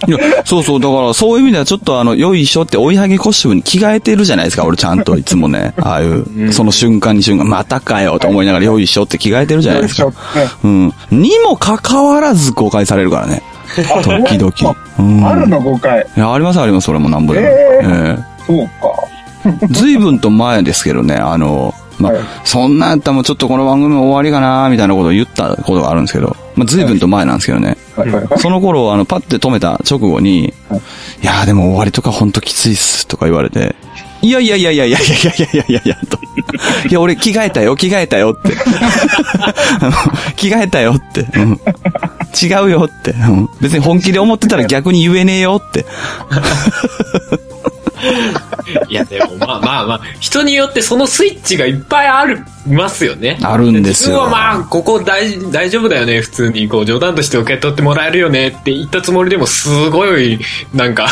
[0.08, 5.74] いや、そうそう、だからそういう意味ではちょっとあの、よいしょって追いはぎコスチュームに着替えてるじゃないですか、俺ちゃんといつもね。
[5.78, 10.06] ああいう、その瞬間に瞬間、またかよと思いながらよいしょって着替えてるじゃないですか。
[10.06, 10.14] ね
[10.64, 10.94] うん。
[11.12, 13.44] にもかかわらず誤解されるからね。
[13.84, 14.76] 時々。
[15.00, 15.26] うん。
[15.26, 16.06] あるの誤解。
[16.16, 17.48] いや、ありますあります、それもなんぼでも。
[17.48, 18.72] ええそうか。
[19.46, 27.78] え随分と前ですけどね、あの、まあ、はいそんなんやったらもうちょっとこの番組終わりかなみたいなことを言ったことがあるんですけど、まあ、随分と前なんですけどね。
[27.96, 28.40] はいはいはい。
[28.40, 30.80] その頃、あの、パッて止めた直後に、はい
[31.24, 33.76] い、やーでも終わりとかほんときついっす、とか言われて、
[34.22, 36.18] いやいやいやいやいやいやいやいやいやいや、と。
[36.90, 38.56] いや、俺着替えたよ、着替えたよって。
[40.36, 41.28] 着替えたよって。
[41.38, 41.60] うん
[42.36, 45.86] 違うよって、うん別に本気で思ってたら逆に言えねえよって。
[48.90, 53.38] いや、でも、まあまあまあ、人によってそのスイッチがいっぱいある、ますよね。
[53.44, 60.40] あるんですよ自分はまあ、ここ大大丈夫だよね、普通に、こう、冗談として受け取ってもらえるよねって言ったつもりでも、すごい、
[60.74, 61.08] なんか、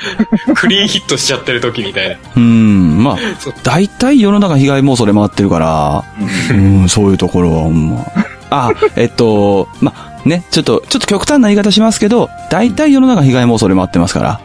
[0.54, 2.16] クリーンヒットしちゃってる時みたいな。
[2.36, 3.16] うん、まあ
[3.62, 6.04] 大体世の中被害妄想で回ってるから、
[6.50, 8.06] うん、そういうところはほんま。
[8.50, 14.40] あ、えっと、まあ、ね、ちょっと、ちょっと極端な言い方しますけど、大体世の中被害妄想で回ってますから。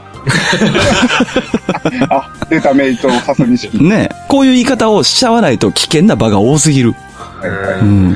[2.09, 3.83] あ、出たメイト笹錦。
[3.83, 6.93] ね、こういう言い方をしちゃわないと危険な場が多すぎる。
[7.81, 8.11] うん。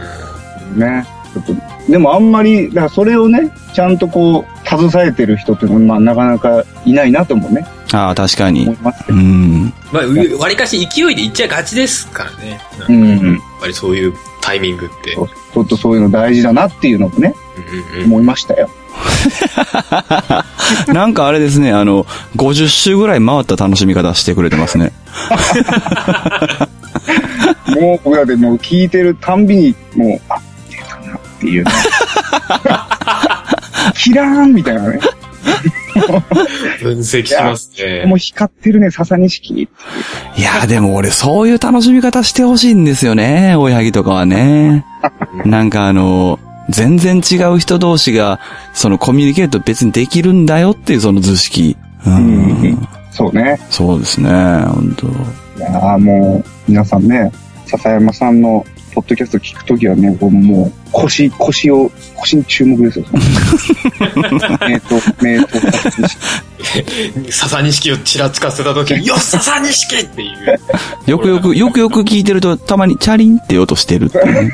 [0.75, 1.05] ね。
[1.33, 1.55] ちょっと、
[1.91, 8.77] でもあんまり、だからそれをね、ちゃんとこう、携えてる人っていうのは、まあ、なかなかいないなともね、ああ、確かに思い。
[8.81, 9.17] ますけど。
[9.17, 9.73] うん。
[9.91, 12.59] まあ、わりかし勢いでいっちゃいがちですからね。
[12.71, 13.33] なんかうんうん。
[13.33, 15.13] やっぱりそういうタイミングって。
[15.13, 18.69] ちょっとそういうの大事だなっていうのもね、うんうんうん思いましたよ。
[20.93, 22.05] なんかあれですね、あの、
[22.35, 24.91] 50周ぐらい回った楽しみ方してくれてますね。
[27.67, 31.71] もう、僕らでもう聞いてるたんびに、もう、あ、出たなっていうね。
[33.95, 34.99] キラーンみたいなね。
[36.81, 38.05] 分析しますね。
[38.05, 39.61] もう光ってるね、笹錦。
[39.61, 44.85] いやーでも俺そういう楽しみ方してほしいんですよね、おやぎとかはね。
[45.45, 48.39] なんかあの、全然違う人同士が、
[48.73, 51.77] そのコミュニケート別にできるんだよっていうその図式。
[52.05, 52.17] ううん
[52.71, 52.87] ん。
[53.11, 53.59] そうね。
[53.69, 57.31] そうですね、本当いやーもう、皆さんね、
[57.65, 63.05] 笹山さんのポッドキャスト聞くときはね、こうもう、腰、腰を、腰に注目ですよ。
[64.15, 66.17] 名刀、名刀笹錦。
[67.29, 70.59] 笹錦をちらつかせた時に、 よっ笹錦っていう。
[71.07, 74.51] よくよく、よくよく聞いてると、たまにチャリンって音してるっていうね。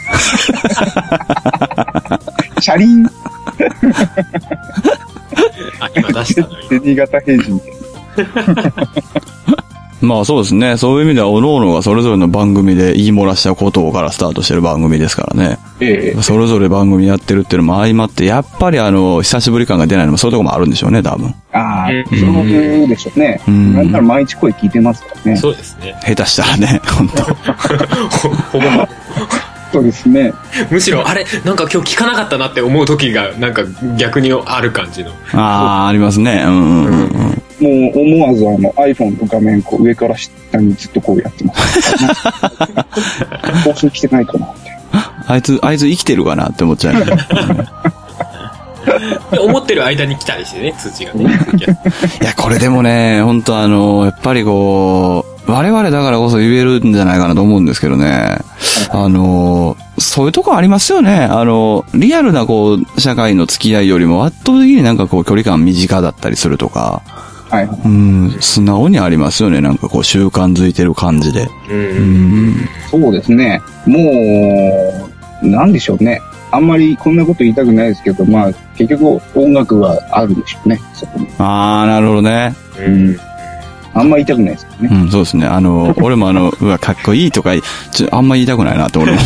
[2.59, 3.05] 車輪
[5.79, 6.47] あ、今出した
[6.83, 7.61] 新潟平人。
[10.01, 10.77] まあそうですね。
[10.77, 15.59] そういう意味では、おののがそれぞれの番組で言い漏らしたことからスタートしてる番組ですからね。
[15.79, 21.33] ええそれぞれ番組やってるっていうのも相まって、やっぱりあの、久しぶり感が出ないのもそういうとこもあるんでしょうね、多分。
[21.53, 23.41] ああ、うんそうでしょうね。
[23.47, 25.37] うんなんなら毎日声聞いてますからね。
[25.37, 25.95] そうですね。
[26.03, 27.33] 下手したらね、本当ほ
[28.53, 28.65] ほぼ、
[29.71, 30.33] そうですね。
[30.69, 33.63] むしろ、あれ、なんか今日聞かなかったなって思う時が、なんか
[33.97, 35.11] 逆にある感じの。
[35.33, 36.43] ああ、ありますね。
[36.45, 36.95] うんうんうんう
[37.29, 37.40] ん。
[37.61, 41.93] もう思わずあの iPhone の画面こう上から下にずっとこうやってます。
[43.63, 44.71] 更新来てないかなって。
[45.27, 47.05] あいつ、あいつ生きてるかなって思っちゃうね。
[49.31, 51.25] で思ってる間に来たりしてね、通知がね。
[52.21, 58.39] いや、これでもね、本当あの、やっぱりこう、我々だからこそ言えるんじゃないかなと思うんですけどね。
[58.89, 61.23] あの、そういうとこありますよね。
[61.23, 67.01] あの、リアルなこう、社会の付き合いよりも圧倒的になんかこう、距離感短だったりするとか、
[67.51, 67.65] はい。
[67.85, 69.59] うん、素直にありますよね。
[69.59, 71.49] なんかこう、習慣づいてる感じで。
[71.69, 71.81] うんう。
[72.51, 72.69] ん。
[72.89, 73.61] そうですね。
[73.85, 73.99] も
[75.43, 76.21] う、なんでしょうね。
[76.51, 80.79] あんまりこんなこと言いたくないですけど、まあ、結局音楽はあるんでしょうね。
[80.93, 81.27] そこに。
[81.39, 82.55] あー、なるほどね。
[82.79, 83.17] うん。
[83.93, 85.01] あんま言いたくないですけどね。
[85.03, 85.45] うん、そうですね。
[85.45, 87.51] あの、 俺もあの、うわ、かっこいいとか、
[87.91, 89.19] ちょ、あんま言いたくないなって俺も。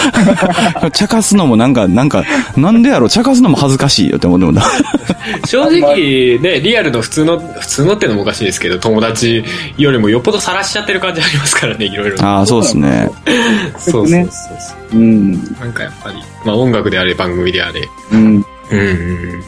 [0.92, 2.24] 茶化すのもなんか、なんか、
[2.56, 4.64] なんでやろ、茶化すのも恥ずかしいよって思ってもんだ。
[5.46, 9.44] 正直、ね、リアルの普通の、普通のってのもおかしいですけど、友達
[9.78, 12.22] よりもよっぽど晒しちゃってる感じありますからね、いろいろ。
[12.22, 13.10] ああ、そうですね。
[13.78, 15.00] そうそうそうねそう。
[15.00, 15.32] うん。
[15.32, 17.88] なんかやっぱり、まあ音楽であれ、番組であれ。
[18.12, 18.44] うん。
[18.70, 19.42] うんうん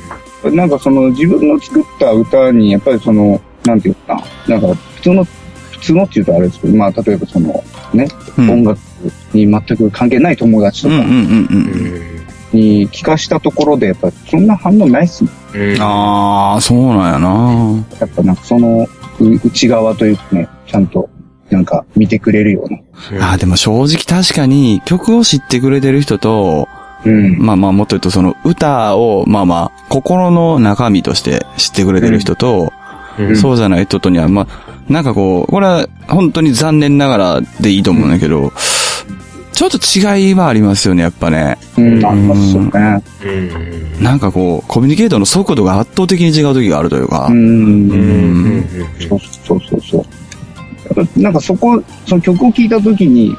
[0.50, 4.14] なんかその自分の作った歌に、やっぱりその、なんていうか
[4.48, 8.81] な、なんか普通の、普通のっていうとあれですけど、まあ例えばその、ね、うん音楽
[9.33, 11.18] に全く関係ない友達とかうんうんうんう。
[11.18, 11.57] う
[12.09, 12.22] んん。
[12.53, 15.31] に聞かしたところで、やっぱそんな反応ないっすね。
[15.55, 15.83] うん。
[15.83, 17.87] ああ、そうなんやな。
[17.98, 18.87] やっぱなんかその、
[19.20, 21.09] う内側というかね、ちゃんと、
[21.51, 23.29] なんか見てくれるような。
[23.29, 26.68] ああ、でも正直確かに曲を知ってくれてる人と、
[27.05, 27.38] うん。
[27.38, 32.72] まあまあもっと言うとその歌を、まあまあ、心の中身として知ってくれてる人と、
[33.18, 38.53] うんそうじゃない人とには、まあ、なんかこう、これは本当に残念ながらでいいと思うんだけど、
[39.53, 41.59] ちょっと違いはありますよね、やっぱね。
[41.77, 43.03] うん、ありますよね。
[43.25, 44.03] うん。
[44.03, 47.35] なんかこう、コミュニケートの速度が圧倒的に違う時があるというかう。
[47.35, 47.37] ん。
[47.37, 48.59] うん。
[48.59, 48.64] ん
[49.09, 51.20] そうそうそうそう。
[51.20, 53.37] なんかそこ、その曲を聴いたときに、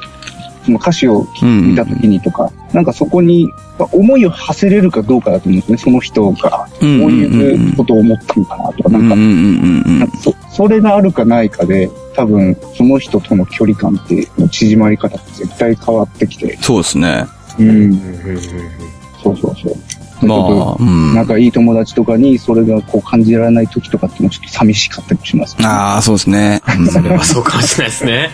[0.64, 3.48] その歌詞をうん見たときにとか、なんかそこに
[3.78, 5.78] まあ思いを馳せれるかどうかだと思うんですね。
[5.78, 16.56] その人が、こううんうんうんいうことを思ったのかなとか、なんか、そそれがあるかないかで、多分その人との距離感って、縮まり方って絶対変わってきて。
[16.60, 17.26] そうですね。
[17.58, 17.68] うん。
[17.68, 17.98] うん。
[19.22, 19.73] そうそうそう。
[20.24, 21.14] まあうん。
[21.14, 26.62] 仲いい友達とかにそれがこう感じられない時とかっていうのはちょっと寂しかったりもします、ああ、そうですね。
[26.90, 28.30] それはそうかもしれないですね。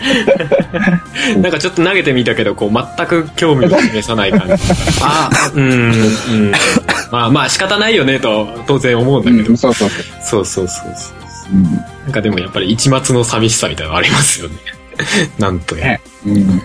[1.41, 4.53] なんかちょっと投げてみたけど、こう、全く興味を示さない感じ。
[5.01, 6.51] ああ、うん、うん。
[7.11, 9.49] まあまあ仕方ないよねと、当然思うんだけど。
[9.49, 10.05] うん、そうそうそう。
[10.21, 11.21] そうそうそうそう。
[11.53, 14.55] うんなんかでもやっぱり一末の寂しさみたいなのありますよね。
[15.39, 15.83] なんとや。
[15.83, 16.61] ねうんうん。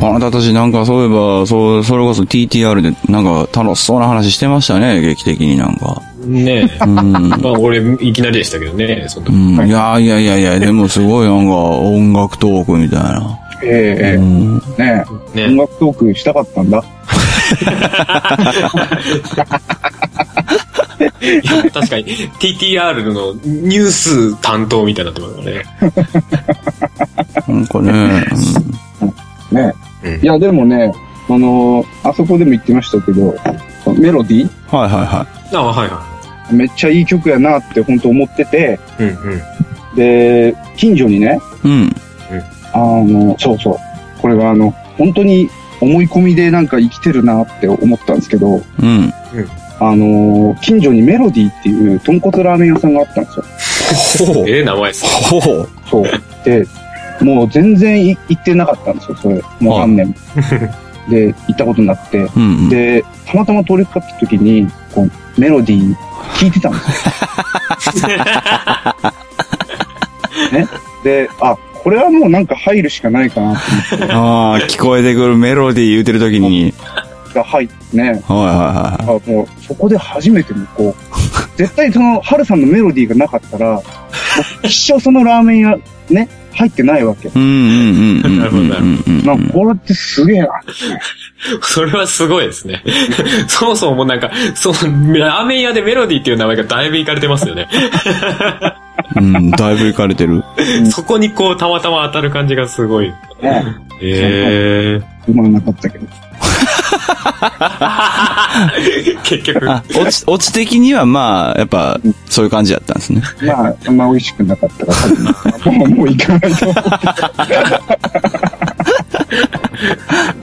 [0.00, 6.00] あなたたちなんかそういえば、そう、それこそ TTR でなんか楽しそうな話してましたね、劇的になんか。
[6.24, 6.84] ねえ。
[6.84, 7.28] うん。
[7.28, 9.32] まあ俺、いきなりでしたけどね、そのう。
[9.32, 13.38] ん、いやいやいやいや、でもすごいなんか音楽トークみたいな。
[13.62, 14.62] ええうん。
[14.78, 15.04] ええね
[15.36, 16.84] え音ね楽トークしたかったんだ。
[21.20, 22.04] い や確かに
[22.38, 25.64] TTR のニュース担当みたいになってますからね。
[27.48, 28.26] なんかね、
[29.52, 29.72] ね
[30.04, 30.92] うんいや、でもね、
[31.28, 33.34] あのーあそこでも言ってましたけど、
[33.98, 36.18] メロディうん、はいはいはあはいは
[36.50, 39.02] めっちゃいい曲やなって本当思ってて、い。
[39.02, 39.96] うんうん。
[39.96, 41.68] で、近所にね、い。
[41.68, 41.92] うん。
[42.72, 43.76] あの、そうそう、
[44.20, 45.48] これがあの、本当に
[45.80, 49.12] 思い込みでなんか生きてるなって思ったんですけど、うん。
[49.80, 54.44] あのー近所にメロディっていう豚骨ラーメン屋さんがあったんですよ。
[54.48, 55.06] ええ名前です。
[55.30, 55.68] ほう。
[55.88, 56.04] そう。
[56.44, 56.66] で、
[57.20, 59.42] もう全然い行ってなかったんですよ、それ。
[59.60, 60.14] もう何年も。
[61.08, 62.18] で、行ったことなくて。
[62.18, 62.68] うんうん。
[62.68, 65.94] で、たまたま通りかかった時に、こう、メロディー
[66.34, 68.12] 聞いてたんですよ。
[70.52, 70.68] ね。
[71.04, 76.74] で、あ、これはもうなんか入るしかないかなってああ、聞こえてくるメロディー言うてる時に、
[77.34, 78.02] が入ってね。
[78.02, 83.82] はいはいはあもう、そこで初めてもこう、絶対その、ハルさんのメロディーがなかったら、もう
[84.66, 85.78] 一生そのラーメン屋、
[86.10, 86.28] ね、
[86.58, 87.28] 入ってないわけ。
[87.28, 88.38] うんうんうん。
[88.38, 88.82] なるほどなる
[89.24, 90.48] ほど、これってすげえな。
[91.62, 92.82] それはすごいですね。
[93.46, 94.74] そもそもなんか、そう、
[95.16, 97.68] ラーメン屋でメロディーっていう名前がだいぶいかれてますよね。
[99.14, 100.42] うん、だいぶ行かれてる。
[100.90, 103.12] そこにこう、たまたま当たる感じがすごい。
[103.40, 103.64] ね。
[104.02, 106.06] えうまなかったけど。
[109.06, 109.70] え 結局。
[109.70, 113.22] あ、落ち、落ち的にはまあ、やっぱ、そういう感じだったんですね。
[113.42, 114.98] まあ、あんま美味しくなかったから、
[115.58, 116.66] 多分、もう、もう行かないと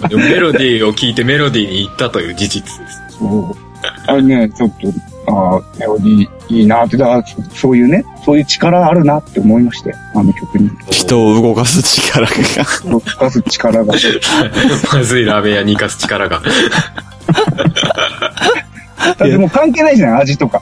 [0.17, 3.01] メロディーを聞いてメロディーに行ったという事実です。
[3.19, 3.55] そう。
[4.07, 4.87] あれね、ちょっと、
[5.27, 10.69] ああ、メロディーいいなって、だからそそういうね、そういう力あるなって思いまして、あの曲に。
[10.91, 12.33] 人を動かす力が。
[12.89, 13.93] 動かす力が。
[14.93, 16.41] まずいラーメン屋に生かす力が。
[19.05, 20.61] だってもう関係ないじゃない、味とか。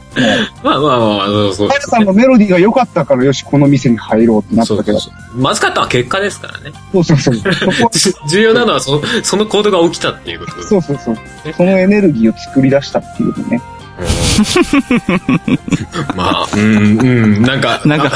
[0.63, 4.99] まあまあまあ、そうそうさんのメロディーが良かったから、よし、この店に入ろうってなったけど。
[4.99, 6.71] そうそうまずかったのは結果ですからね。
[6.91, 7.35] そうそうそう。
[8.29, 10.69] 重要なのはそその行動が起きたっていうことです。
[10.69, 11.17] そうそうそう。
[11.55, 13.61] そのエネルギーを作り出したっていうね。
[16.15, 17.03] まあ、うん、う
[17.39, 18.11] ん、なんか、なんか、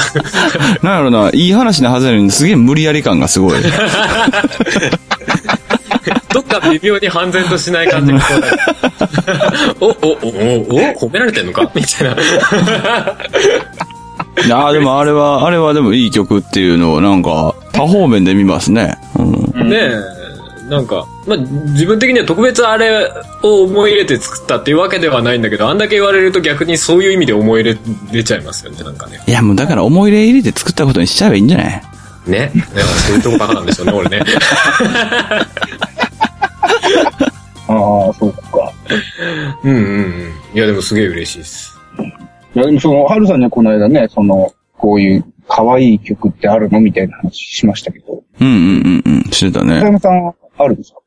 [0.82, 3.58] なんやろな、いい話なはずなのに、すげえ無理やり感がすごい。
[6.32, 8.46] どっか微妙に半然としない感じがこうね
[9.80, 9.94] お、お、お、お、
[11.06, 11.70] お、褒められてんのか？
[11.74, 12.14] みたいな。
[14.44, 18.96] いやーでもあれは、あれはでもいい曲っていうのをなんか、多方面で見ますね。
[19.18, 19.22] う
[19.64, 19.70] ん。
[19.70, 19.92] ねえ、
[20.70, 23.12] なんか、まあ、自分的には特別あれ
[23.42, 27.78] を思い入れて作ったっていうわけではないんだけど、あんだけ言われると逆にそういう意味で思い入れ
[28.10, 29.20] 出ちゃいますよね、なんかね。
[29.26, 31.82] いやもうだから思い入れ入れて作ったことにしちゃえばいいんじゃない？
[32.26, 32.52] ね。
[32.54, 34.24] だからそういうとこバカなんでしょうね、俺ね。
[37.70, 38.72] ああ、そうか。
[39.62, 40.32] うんうんうん。
[40.54, 41.78] いや、でもすげえ嬉しいです。
[42.54, 46.80] いや、でもその、はるさんにはこの間ね、その、こういう可愛い曲ってあるの？
[46.80, 49.30] みたいな話しましたけど、うんうんうんうん。
[49.30, 49.80] してた北ね。
[49.80, 50.98] 山さんはあるんですか？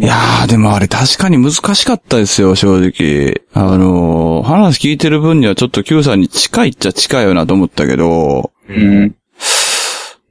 [0.00, 3.42] いやー、でもあれ確かに難しかったですよ、正直。
[3.52, 9.14] あのー話聞いてる分にはちょっと Q さんに近いっちゃ近いよなと思ったけど、うん。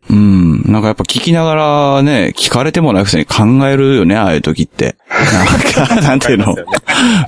[0.10, 0.62] うん。
[0.72, 4.98] なんかやっぱ聞きながらね、聞かれてもないくせに考えるよね、ああいう時って。
[5.10, 6.56] なんか、なんていうの、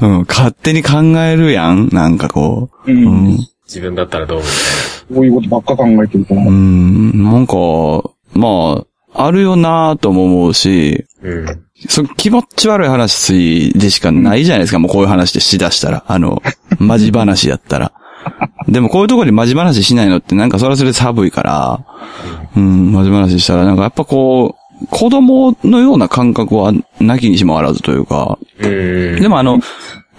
[0.02, 2.92] うん、勝手に考えるやん、なんかこう。
[2.92, 3.06] うん。
[3.06, 3.48] うん。
[3.66, 6.54] 自分だったらどうみたいこういうことばっか考えてるとう思う。
[6.54, 7.56] ん、なんか、
[8.34, 11.30] まあ、あるよなぁとも思うし、な。
[11.30, 11.66] うん。
[11.90, 16.04] そ気持ち悪い話でしかないじゃないですか、もうこういう話でしだしたら。
[16.08, 16.42] あの、
[16.80, 17.92] マジ話やったら。
[18.68, 21.86] でもこういうところでマジ話しないのってなんかそれはそれで寒いから、
[22.58, 29.22] うん、マジ話したらなんかやっぱこう、子供のような感覚はなきにしもあらずというか、うん。
[29.22, 29.60] でもあの、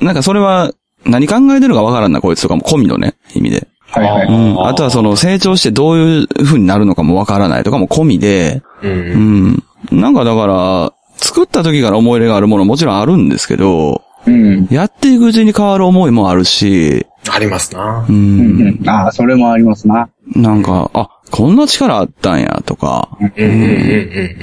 [0.00, 0.72] なんかそれは
[1.04, 3.68] 何考えてるかわからんな、こいつとかも込みのね、意味で。
[3.88, 4.28] はいはい。
[4.28, 4.66] うん。
[4.66, 8.87] あとはその成長してどういう風になるのかもわからないとかも込みで、う。
[8.87, 9.62] うんん。
[9.93, 14.67] なんかだから、作った時から思い入れがあるものもちろんあるんですけど、うん。
[14.71, 18.07] やっていくうちに変わる思いもあるし、ありますな。
[18.09, 18.83] うん。
[18.87, 20.09] ああ、それもありますな。
[20.35, 23.09] なんか、あ、こんな力あったんや、とか。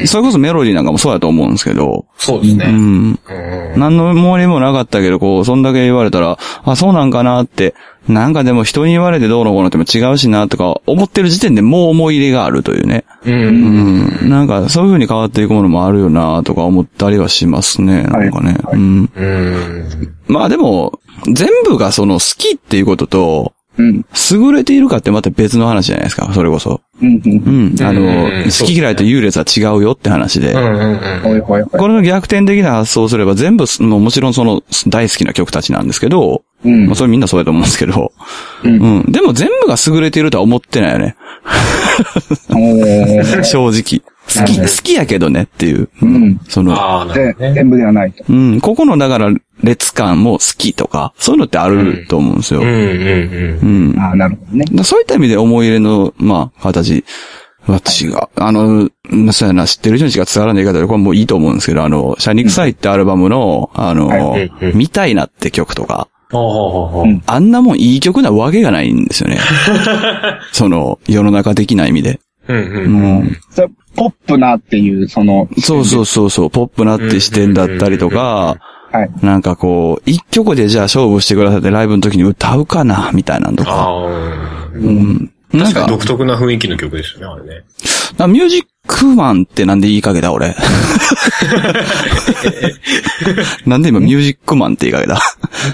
[0.05, 2.65] それこそメロディーなんかもそうやと思うんですけど、うそうですね。
[2.71, 2.71] ん。
[2.71, 3.79] うん。
[3.79, 7.73] 何の思いもなかったけど、こう、そんだけ言われたら、あ、そうなんかなって、
[8.07, 13.05] なんかでも人に言われてどうのこうのっても違うしな、とか、思ってる時点でもう思い入れがあるというね。
[13.25, 13.31] う。
[13.31, 14.29] うんん。
[14.29, 18.03] なんか、そういう風に変わっていくものもあるよな、とか思ったりはしますね。
[18.03, 18.57] なんかね。
[18.61, 19.09] はいうん。
[19.15, 20.15] うん。
[20.27, 20.99] まあでも、
[21.31, 24.05] 全部がその好きっていうことと、うん。
[24.31, 26.81] 優れているかってまた別の話じゃないですか、それこそ。
[27.01, 27.21] うん。
[27.25, 27.31] うん。
[27.45, 27.83] うん。
[27.83, 30.53] あうんの、好き嫌いと優劣は違うよって話で。
[30.53, 31.41] うんうんうん。
[31.41, 31.57] こ
[31.87, 38.13] れの逆転的な発想をすれば全部、もうもちろんその大好きな曲たちなんですけど、うんまあそれみんなそうやと思うんですけど、
[38.63, 39.11] うんうん。
[39.11, 41.15] でも全部が優れているとは思ってないよね。
[43.43, 44.12] 正直。
[44.25, 45.89] 好き、好きやけどねっていう。
[46.01, 46.39] うん。
[46.47, 47.35] その、で。
[47.53, 48.23] 全部ではないと。
[48.29, 49.31] うん、ここのだから
[49.61, 52.61] 劣感も好きとか、そういうのってあると思うんですよ。
[52.61, 53.99] うんうんうん。
[53.99, 54.83] ああ、なるほどね。
[54.83, 57.03] そういった意味で思い入れの、まあ、形
[57.67, 58.17] は違う。
[58.35, 66.07] あの、まあそうやな、知ってる人にしか伝わらない言い方で、これもういいと思うんですけど、あの、シャニクサイってアルバムの、あの、はいうんうんみたいなって曲とか、
[67.25, 69.37] あんなもんいい曲なわけがないんですよね。
[70.51, 72.19] その、世の中的な意味で。
[72.47, 72.59] うんう。
[72.59, 73.37] うん
[73.95, 78.57] ポップなっていう、その、そうそうそうそう、ポップなって視点だったりとか、
[78.91, 79.09] はい。
[79.25, 83.71] なんかこう、一曲でじゃあ勝負してくださってライブの時に歌うかな、みたいなのとか。
[83.71, 84.05] ああ、
[84.73, 85.31] うん。
[85.51, 87.63] なんか確かに、独特な雰囲気の曲ですよね、あれね。
[88.19, 90.55] あミュージックマンってなんで言いかけた俺。
[93.65, 95.19] なんで今ミュージックマンって言いかけた？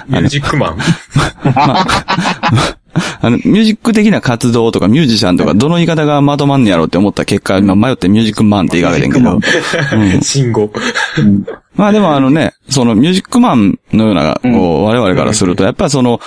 [0.08, 0.78] ミュージックマン？
[1.54, 1.84] あ
[3.22, 9.32] の、ミュージック的な活動とかミュージシャンとかどの言い方がまとまんねやろうって思った結果、今迷ってミュージックマンって言いかけてんけど。
[9.32, 10.70] う ん信号。
[11.18, 11.44] うん。
[11.76, 14.48] まあでもあのね、そのミュージックマンのような、こ
[14.82, 16.20] う、我々からすると、やっぱりその、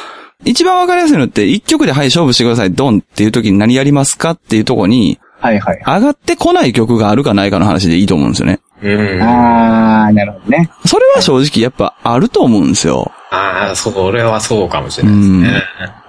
[0.46, 5.84] 一番わかりやすいのって、一曲ではい、勝負してください、ドンっていう時に何やりますかっていうところに、はいはい。
[5.86, 8.60] 上がってこない曲があるかないかの話でいいと思うんですよね。
[8.82, 9.22] うん。
[9.22, 10.70] ああ、なるほどね。
[10.86, 13.12] それは正直やっぱあると思うんですよ。
[13.30, 15.64] ああ、それはそうかもしれないですね。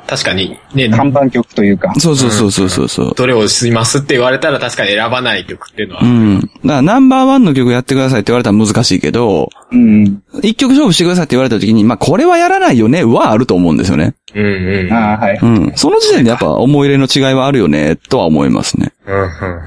[0.06, 1.94] 確かに、ね、看板曲というか。
[1.98, 3.14] そうそうそうそうそうそう。
[3.14, 6.02] どれをしますって言われたら確かに選ばない曲っていうのは。
[6.02, 6.40] うん。
[6.40, 10.22] だからナンバーワンの曲やってくださいって言われたら難しいけど、うん。
[10.42, 14.14] 一曲勝負してくださいって言われた時に、まあこれはやらないよね、はあると思うんですよね。
[14.34, 14.92] うんうん。
[14.92, 15.38] ああ、はい。
[15.40, 15.72] うん。
[15.76, 18.92] その時点でやっぱ思い入れの違いはあるよね、とは思いますね。
[19.06, 19.14] うん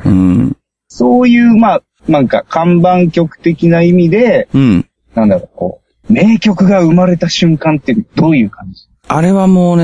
[0.06, 0.58] うんうん。
[0.88, 4.88] そういう、まあ、なんか、看板曲的な意味で、うん。
[5.14, 8.88] なんだろう、こう、名曲が生まれた瞬間ってどういう感じ？
[9.08, 9.84] あれはもうね、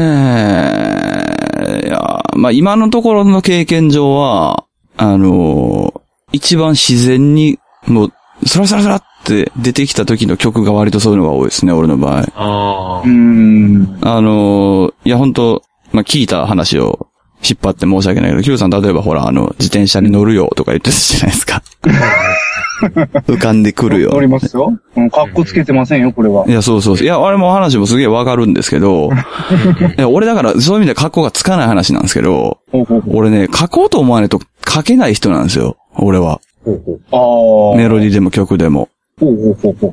[1.84, 4.65] いや、まあ今のところの経験上は、
[4.97, 6.01] あの、
[6.32, 8.13] 一番自然に、もう、
[8.45, 12.26] スラスラスラって出てきた時の曲が割とそういうのが多いですね、俺の場合。
[12.36, 13.99] あうーん。
[14.01, 17.07] あの、いや本当まあ聞いた話を
[17.43, 21.61] 引っ張って申し訳ないけど、Q さん例えばほら、あの、自転車に乗るよとか言ってたじゃないですか。
[22.82, 24.11] 浮かんでくるよ。
[24.11, 24.78] 乗りますよ。
[24.95, 26.45] うん、かっこつけてませんよ、これは。
[26.47, 27.05] いや、そうそうそう。
[27.05, 29.11] いや、あれも話もすげえわかるんですけど、
[29.97, 32.57] いや俺だから、そういう意味では格好がつかない話なんですけど。
[33.07, 35.78] 俺ね、書こうと思わないと書けない人なんですよ。
[35.97, 36.41] 俺は。
[36.65, 37.17] あ
[37.74, 37.78] あ。
[37.78, 38.89] メロディーでも曲でも。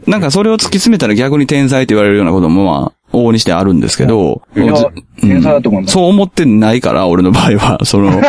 [0.07, 4.61] なんかそれを突き詰めたら逆に天才って言われるようなこともまあ、往々にしてあるんですけど、う。
[4.61, 4.87] いやず、
[5.21, 5.93] 天才だと思います。
[5.93, 7.79] そう思ってないから、俺の場合は。
[7.85, 8.21] その、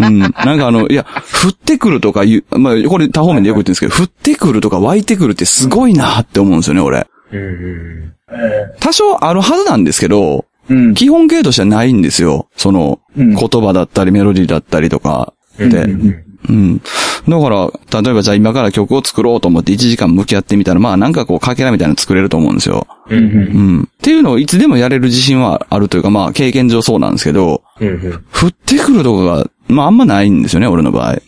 [0.00, 0.18] うん。
[0.18, 1.06] なんかあの、いや、
[1.44, 7.06] 降ってくるとか言う、まあ、これ多方面でよく言ってるんですけど、降ってくるとか湧いてくるってすごいなって思うんですよね、俺。
[8.80, 10.94] 多少あるはずなんですけど、うん。
[10.94, 12.48] 基本形としてはないんですよ。
[12.56, 15.64] その、うん言葉だったりメロディーだったりとかって。
[16.48, 16.80] うん。
[17.30, 22.86] だから、例えばじゃあ今から曲を作ろうと思って1時間向き合ってみたら、まあなんかこう、かけらみたいなの作れると思うんですよ。
[23.08, 23.38] うんうんう
[23.80, 23.82] ん。
[23.82, 31.14] っていうのをいつでもやれる自信はあるというか、まあ経験上そうなんですけど、降ってくるとかが、まああんまないんですよね、俺の場合。
[31.14, 31.20] へ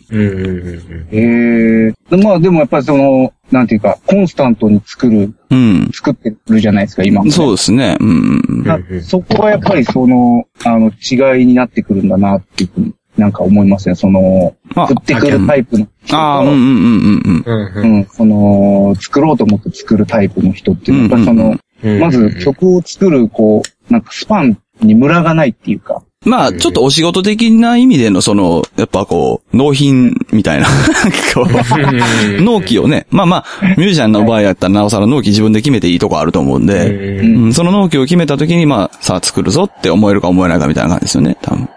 [1.11, 1.93] え。
[2.17, 5.89] まあでもやっぱりその、なんていうか、コンスタントに作る、うん。
[5.93, 7.97] 作ってるじゃないですか、今もね、そうですね。
[7.99, 8.63] うん。
[8.63, 13.95] なそこはやっぱりその、あの、違いになってくるんだなっていうふうになんか思いますね。
[13.95, 17.97] その、まあ降ってくるタイプの人と、ああ、うんうんうんうんうん。
[17.97, 30.67] うん、その、作ろうと思って作るタイプの人っていうのは、やっぱりその、まず曲を作る、こう、なんかスパンにムラがないっていうか、まあ、ちょっとお仕事的な意味での、その、やっぱこう、納品みたいな、
[31.35, 33.45] こう納期をね、まあまあ、
[33.77, 41.69] ミュージシャンの場合やったらなおさら納期自分で決めていいとこあると思うんで、うん、その納期を決めた時に、まあ、さあ作るぞって思えるか思えないかみたいな感じですよね、多分。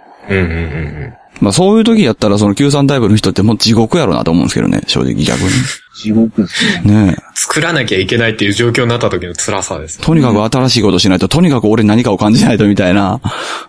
[1.41, 5.51] まあそういう時やったら、その93タイプの人ってもう地獄やろうなと思うんですけどね、正直逆に。
[5.97, 7.07] 地獄ですね。
[7.07, 7.22] ねえ。
[7.34, 9.99] 作らなきゃいけないっていう状況になった時の辛さです。
[10.01, 13.20] とにかく新しいことしないと、とにかく俺何かを感じないとみたいな、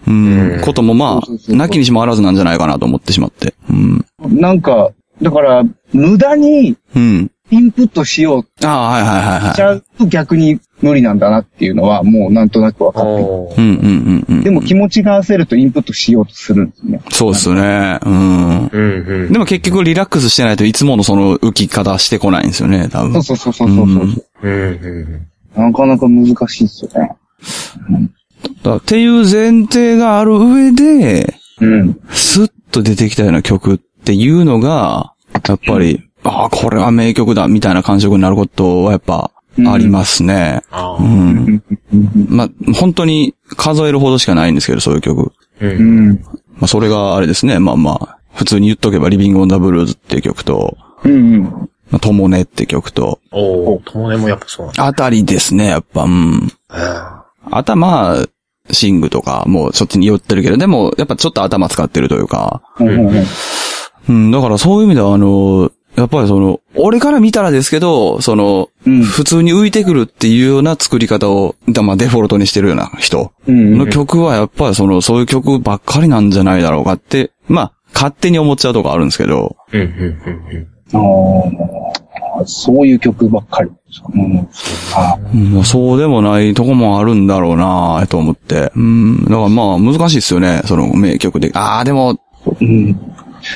[0.07, 3.53] うん、こともまあ、なきにしもあらずなんじゃないかなと思ってしまって。
[3.69, 4.05] うん。
[4.29, 4.91] なんか、
[5.21, 5.63] だから、
[5.93, 7.31] 無駄にうん。
[7.49, 9.71] インプットしようああ、はいはいはいしちはい。
[9.71, 13.15] ゃうと逆に無理なんだなっていうのは、もうなんとなくわかってる。
[13.15, 14.43] うんうんうんうん。
[14.43, 17.01] でも気持ちが焦るとインプットしようとするんですね。
[17.09, 17.99] そうっすね。
[18.05, 19.31] うん。
[19.31, 23.23] でも結局リラックスしてないといつものその浮き方してこないんですよね、多分。
[23.23, 25.61] そうそうそうそうそうそう。
[25.61, 27.11] なかなか難しいですよね。
[28.61, 31.99] だっていう前提がある上で、うん。
[32.11, 35.13] スッと出てきたような曲っていうのが、
[35.47, 39.31] やっぱり、ああ、これは名曲だ、みたいな感触になることはやっぱ、
[39.65, 40.61] ありますね。
[40.99, 41.63] うん。
[42.29, 45.31] まあ、本当に数えるほどしかないんですけど、そういう曲。
[45.59, 46.09] うん。
[46.09, 47.57] まあ、それがあれですね。
[47.59, 51.43] まあまあ、普通に言っとけば、リビングオンザブルーズっていう曲と、うんうん。
[51.89, 54.85] まあ、ともねって曲と、おお、ともねもやっぱそうなんだ。
[54.85, 56.51] あたりですね、やっぱ、うん。
[57.49, 58.27] 頭、
[58.69, 63.25] シングとか、もうそっちに寄ってるけど、でも、やっぱちょっと頭使ってるというか、うん
[64.09, 79.57] うん、だからそういう意味では、あの、やっぱりその、俺から見たらですけど、その、うん普通に浮いてくるっていうような作り方を、だまあデフォルトにしてるような人うんの曲はやっぱりその、そういう曲ばっかりなんじゃないだろうかって、まあ、勝手に思っちゃうとこあるんですけど、
[80.93, 80.97] あ
[82.41, 83.71] あ、そういう曲ばっかり。
[85.33, 85.63] うん。
[85.63, 88.71] そうでもないとこもあるんだろうなと思って。
[88.75, 89.23] うん。
[89.25, 90.61] だからまあ難しいですよね。
[90.65, 91.51] その名曲で。
[91.55, 92.19] ああ、でも、
[92.61, 92.93] うん。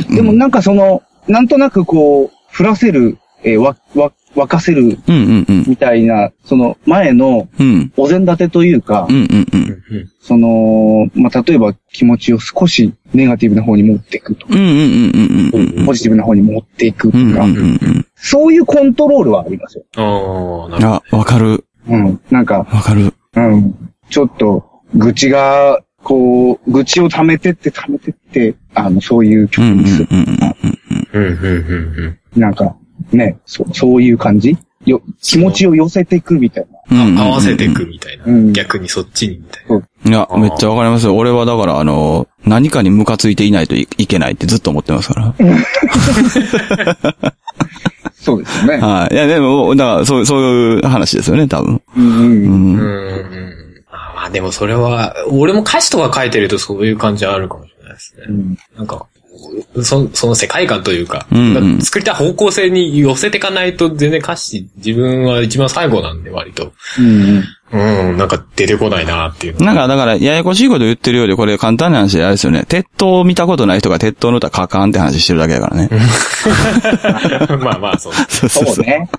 [0.10, 5.64] でもなんかその、なんとなくこう、振らせる、えーわ、わ、沸かせるうんうんうん。
[5.68, 7.92] みたいな、その前のうん。
[7.98, 9.58] お膳立てというかう、んうんう
[9.98, 10.10] ん。
[10.22, 15.86] その、まあ、例えば気持ちを少しネガティブな方に持っていくとか、うんうんうんうんうんうん。
[15.86, 18.08] ポジティブな方に持っていくとか、うんうんうんうん。
[18.16, 19.84] そういうコントロールはありますよ。
[19.98, 21.66] ああ、なるほあ、わかる。
[21.90, 22.22] うん。
[22.30, 23.14] なんか、わかる。
[23.36, 23.76] うん。
[24.10, 24.66] ちょっと、
[24.96, 30.08] 愚痴が、こう、愚痴を溜めてって溜めてって、あの、そういう曲うんうんにする。
[30.12, 30.38] うんうんうん。
[30.38, 31.20] ど。
[31.20, 31.34] うん、うん、
[32.36, 32.76] うん、なんか、
[33.12, 34.58] ね、そ、そういう感じ？
[34.86, 37.06] よ、気持ちを寄せていくみたいな。
[37.06, 37.20] うん。
[37.20, 38.26] 合わせていくみたいな。
[38.26, 39.78] うん逆にそっちにみたいな。
[40.10, 41.16] いや、めっちゃわかりますよ。
[41.16, 45.36] 俺はだから、あの、何かにムカついていないといいけないってずっと思ってますから。
[48.14, 48.78] そうですよね。
[48.78, 49.14] はい。
[49.14, 51.82] いや、でも、だから、そう、そういう話ですよね、多分。
[51.98, 52.80] うんうん。
[52.80, 53.51] うん。
[54.22, 58.26] まあでもそれは、俺も歌詞とか書いてるとそういう感じはあるかもしれないですね。
[58.30, 59.08] うんなんか、
[59.82, 66.72] そその世界観というか、うんうん作りたい方向性に寄せていかないと全然歌詞、自分は一番最後なんで割と。
[67.00, 69.64] うんうん、なんか出てこないなっていう。
[69.64, 72.66] なんか、だから、ややこしいこと言ってるようで、これ簡単な話であれですよね。
[72.68, 75.90] 鉄塔を見たことない人が鉄塔の歌書かんって話してるだけだからね。
[77.64, 78.14] まあまあ、そう。
[78.28, 78.76] そうそうそう。
[78.76, 79.10] そうね。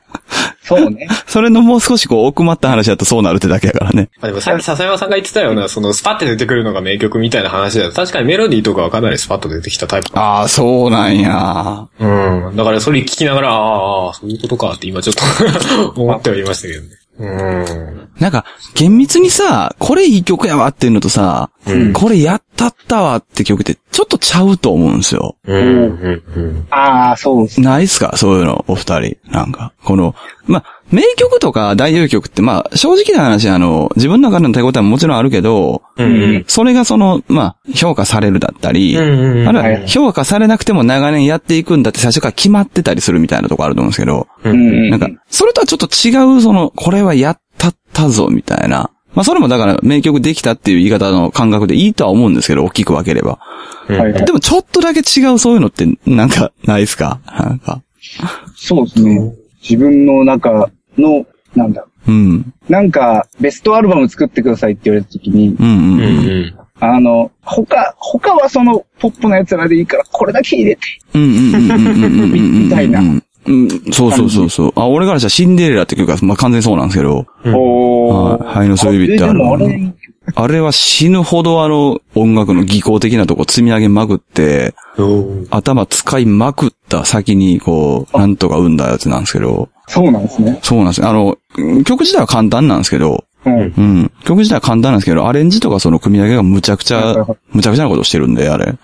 [0.62, 1.08] そうね。
[1.26, 4.10] それのもう少しこう、奥まった話だとそうなるってだけやからね。
[4.20, 10.10] まあでもさっき笹山さんが言ってたような、そのスパッて出てくるのが名曲みたいな話だと、確かにメロディーとかはかなりスパッと出てきたタイプ。
[10.18, 11.88] ああ、そうなんや。
[11.98, 12.06] う
[12.52, 12.56] ん。
[12.56, 17.01] だからそれ聞きながら、ああ、そういうことかって今ちょっと 思ってはいましたけどね。
[17.18, 18.08] うん。
[18.18, 18.44] なんか、
[18.74, 21.50] 厳密にさ、これいい曲やわっていうのとさ、
[21.94, 25.36] これやったったわって曲ってちょっとちゃうと思うんですよ。
[25.46, 25.56] うん。
[25.56, 26.22] うん。
[26.34, 26.66] うん。
[26.70, 27.60] ああ、そうです。
[27.60, 28.16] ないっすか？
[28.16, 29.16] そういうの、お二人。
[29.30, 30.14] なんか、この、
[30.46, 36.44] まあ、名曲とか代表曲って、まあ、正直な話、あの、自分の中での手応えももちろんあるけど、うん。
[36.48, 44.90] それがその、まあ、評価されるだったり、うんうんあるいはいは評価されなくても長年やっていくんだって最初から決まってたりするみたいなとこあると思うんですけど、うんうん。
[44.90, 48.90] なんか、それとはちょっと違う、その、これはやったったぞ、みたいな。
[49.14, 53.38] まあ、それもだから、名曲できたっていう言い方の感覚でいいとは思うんですけど、大きく分ければ。
[53.88, 57.20] はいはいでも、ちょっとだけ違うそういうのって、なんか、ないですか？
[57.26, 57.82] なんか。
[58.56, 59.34] そうですね。
[59.62, 62.52] 自分の中の、なんだろうん。
[62.68, 62.72] う。
[62.72, 66.00] なんか、ベストアルバム作ってくださいって言われた時に、うんうんうん。
[66.00, 66.26] うん。
[66.26, 66.54] うん。
[66.80, 70.80] あの、他、他はその、ポップなやつらでいいから、これだけ入れて。
[71.14, 72.64] うんうんうんうんうんうんうん。
[72.64, 73.02] みたいな
[73.46, 73.68] うん。
[73.92, 74.72] そうそうそうそう。
[74.76, 79.94] あ、俺からしたらシンデレラって曲が、まあ、完全にそうなんですけど、おはい灰のそういう指ってあるあれ、
[80.34, 85.46] あれは死ぬほどあの、音楽の技巧的なとこ積み上げまくって、うん。
[85.50, 90.58] 頭使いまくった先に、こう、なんとか生んだやつなんですけど、そうなんですね。
[90.62, 91.08] そうなんですよ。
[91.08, 91.36] あの、
[91.84, 93.60] 曲自体は簡単なんですけど、うん。
[93.60, 94.12] うん。
[94.24, 98.74] 曲自体は簡単なんですけど、アレンジとかその組み上げがむちゃくちゃむちゃくちゃなことしてるんで、あれ。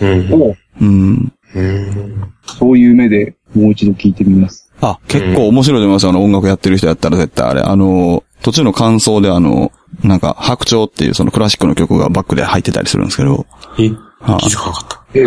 [0.00, 0.32] うん。
[0.32, 1.32] おうん。
[1.54, 2.32] うん。
[2.44, 4.70] そういう目でもう一度聞いてみます。
[4.80, 6.10] あ、結構面白いと思いますよ。
[6.10, 7.60] あの、音楽やってる人やったら絶対あれ。
[7.62, 9.72] あの、途中の感想であの、
[10.04, 13.46] なんか、白鳥っていうそのクラシックの曲がバックで入ってたりするんですけど、
[13.78, 13.90] え、
[14.20, 15.04] はい気づかなかった。
[15.14, 15.24] ええ。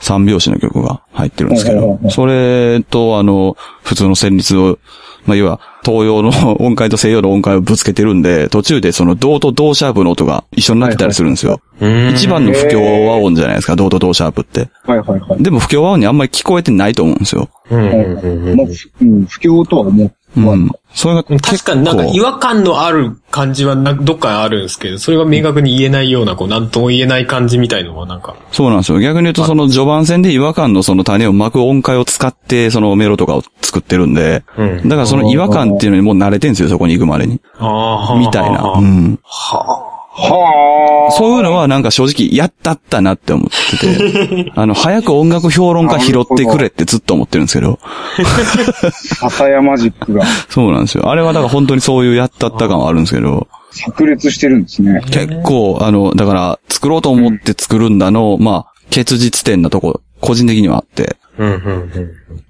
[0.00, 4.78] 三拍子の曲が入ってるんですけどそれとあの、普通の旋律を、
[5.26, 11.60] まあ、要は、東洋の音階と西洋の音階をぶつけてるんで、途中でその、銅と銅シャープの音が一緒になってたりするんですよ。
[11.80, 12.10] うん。
[12.10, 14.68] 一番の不協和音じゃないですか、銅と銅シャープって。
[14.84, 15.42] はいはいはい。
[15.42, 17.48] でも不協和音にあんまり聞こえてないと思うんですよ。
[17.70, 17.80] うん。
[17.80, 18.56] うん。
[18.56, 20.40] まあ、ふうん、不況とは思う。
[20.40, 20.70] うん。
[20.92, 28.98] それが確かになんか違和感のある感じはなどっかにあるんですけど、それが明確に言えないような、こう、なんとも言えない感じみたいのはなんか、そうなんですよ。
[28.98, 37.40] 逆に言うと、その序盤戦で違和感のその種を巻く音階を使って、そのメロとかを作ってるんで、うんだからその違和感っていうのにもう慣れてんですよ、そこに行くまでに。
[37.58, 38.62] ああ、みたいな。
[38.76, 39.18] うん。
[39.22, 39.99] はあ。
[40.28, 47.78] そういうのはなんか正直、やったったなって思ってて、 あの、早く音楽評論家拾ってくれってずっと思ってるんですけど、
[48.92, 51.10] 笹山ジックが そうなんですよ。
[51.10, 55.00] あれはだから本当にそういうやったった感はあるんですけど、炸裂してるんですね。
[55.10, 61.16] 結構、あの、だから、作ろうと思って作るんだの、まあ、結実点なとこ、個人的にはあって。
[61.38, 61.90] うん、うん、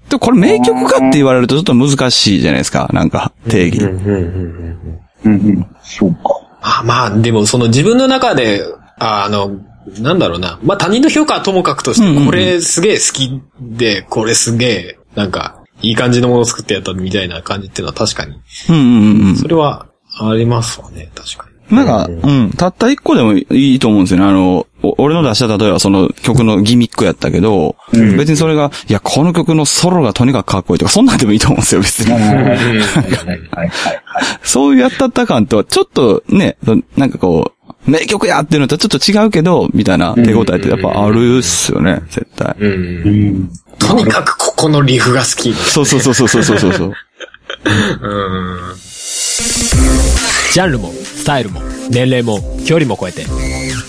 [0.09, 3.77] で、これ名曲かって言われるとちょっと難しいじゃないですか、なんか、定義。
[3.79, 3.89] うん。
[3.89, 4.99] うん、うん、うん。
[5.23, 5.67] うんうん。
[5.83, 6.40] そうか。
[6.61, 8.63] まあまあ、でもその自分の中で、
[8.99, 9.59] ああの、
[9.99, 10.59] なんだろうな。
[10.63, 18.39] まあ他人の評価はともかくとして、うんうんうんこれすげえ好きで、これすげえ、なんか、いい感じのものを作ってやったみたいな感じっていうのは確かに。
[18.69, 19.87] うんうんうんそれは
[20.19, 21.77] ありますわね、確かに。
[21.79, 21.85] うん。
[21.85, 24.25] なんか、うん、たった一個でもいいと思うんですよね。
[24.25, 32.13] あの、お俺の出した例えばその曲のギミックやったけど、うん別にそれが、いや、この曲のソロがとにかくかっこいいとか、そんなんでもいいと思うんですよ、別に。
[34.43, 36.57] そういうやったった感とは、ちょっとね、
[36.97, 42.55] なんかこう、名曲やっていうのとはちょっと違うけど、みたいな手応えってやっぱあるっすよね、絶対。
[43.79, 45.53] とにかくここのリフが好き。
[45.53, 46.87] そうそうそうそうそうそうそう。
[46.87, 46.93] うん。
[50.53, 51.61] ジャンルも、スタイルも、
[51.91, 53.25] 年齢も、距離も超えて、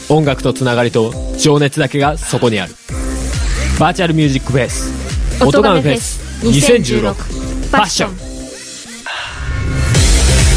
[0.08, 2.74] 音楽とつながりと情熱だけがそこにある。
[3.78, 4.92] バーチャルミュージックフェス、
[5.40, 8.32] 音ガメフェス2016ファッション。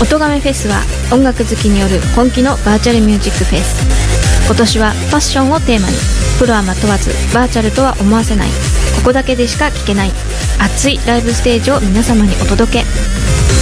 [0.02, 0.82] 音亀フェスは
[1.12, 5.96] 音楽好きによる本気のバーチャルミュージックフェス今年はファッションをテーマに。
[6.38, 8.50] プロアマ問わずバーチャルとは思わせない。
[8.98, 10.12] ここだけでしか聴けない。
[10.60, 12.84] 熱いライブステージを皆様にお届け。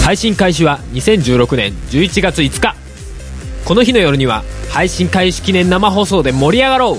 [0.04, 2.83] 配信開始は2016年11月5日。
[3.64, 6.98] この日の夜には配信開始記念生放送で盛り上がろう。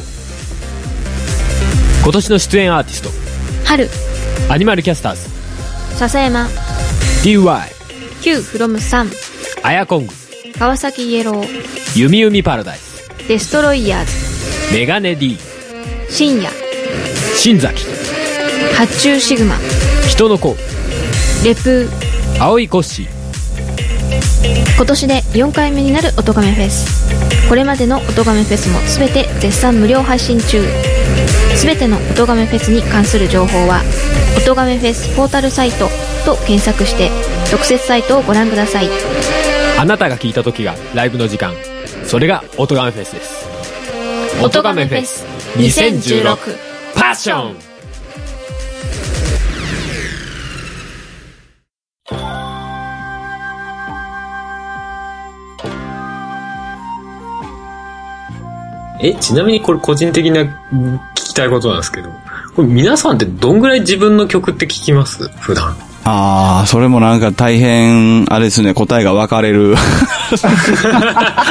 [2.03, 3.09] 今年の出演アーティスト、
[3.65, 3.87] 春。
[4.49, 5.29] アニマルキャスターズ、
[5.97, 6.47] 笹山。
[7.23, 7.61] DY、
[8.21, 9.11] Q from 3
[9.63, 10.13] アヤコング、
[10.57, 11.99] 川崎イエロー。
[11.99, 14.73] ユミユミパラダイス、デストロイヤーズ。
[14.73, 15.37] メガネ D、
[16.09, 16.49] 深夜。
[17.35, 17.85] 新崎、
[18.75, 19.55] 発注シグマ。
[20.07, 20.55] 人の子、
[21.43, 21.87] レプ。
[22.39, 23.14] 青いコッシー、
[24.75, 27.47] 今年で4回目になる音亀フェス。
[27.47, 30.61] これまでの音亀フェスも全て絶賛無料配信中。
[31.55, 33.81] 全ての音亀フェスに関する情報は
[34.37, 35.89] 「音亀フェスポータルサイト」
[36.25, 37.09] と検索して
[37.49, 38.89] 特設サイトをご覧ください。
[39.77, 41.53] あなたが聞いた時がライブの時間。
[42.05, 43.45] それが音ガメフェスです。
[44.41, 45.25] 音ガメフェス
[45.55, 46.37] 2016
[46.93, 47.74] パッション
[59.09, 60.43] え、ちなみにこれ個人的なう
[60.75, 62.09] ん聞きたいことなんですけど、
[62.55, 65.27] これ皆さんってどんぐらい自分の曲って聞きます？
[65.39, 65.75] 普段。
[66.07, 69.75] ああ、それもなんか大変、あれですね、答えが分かれる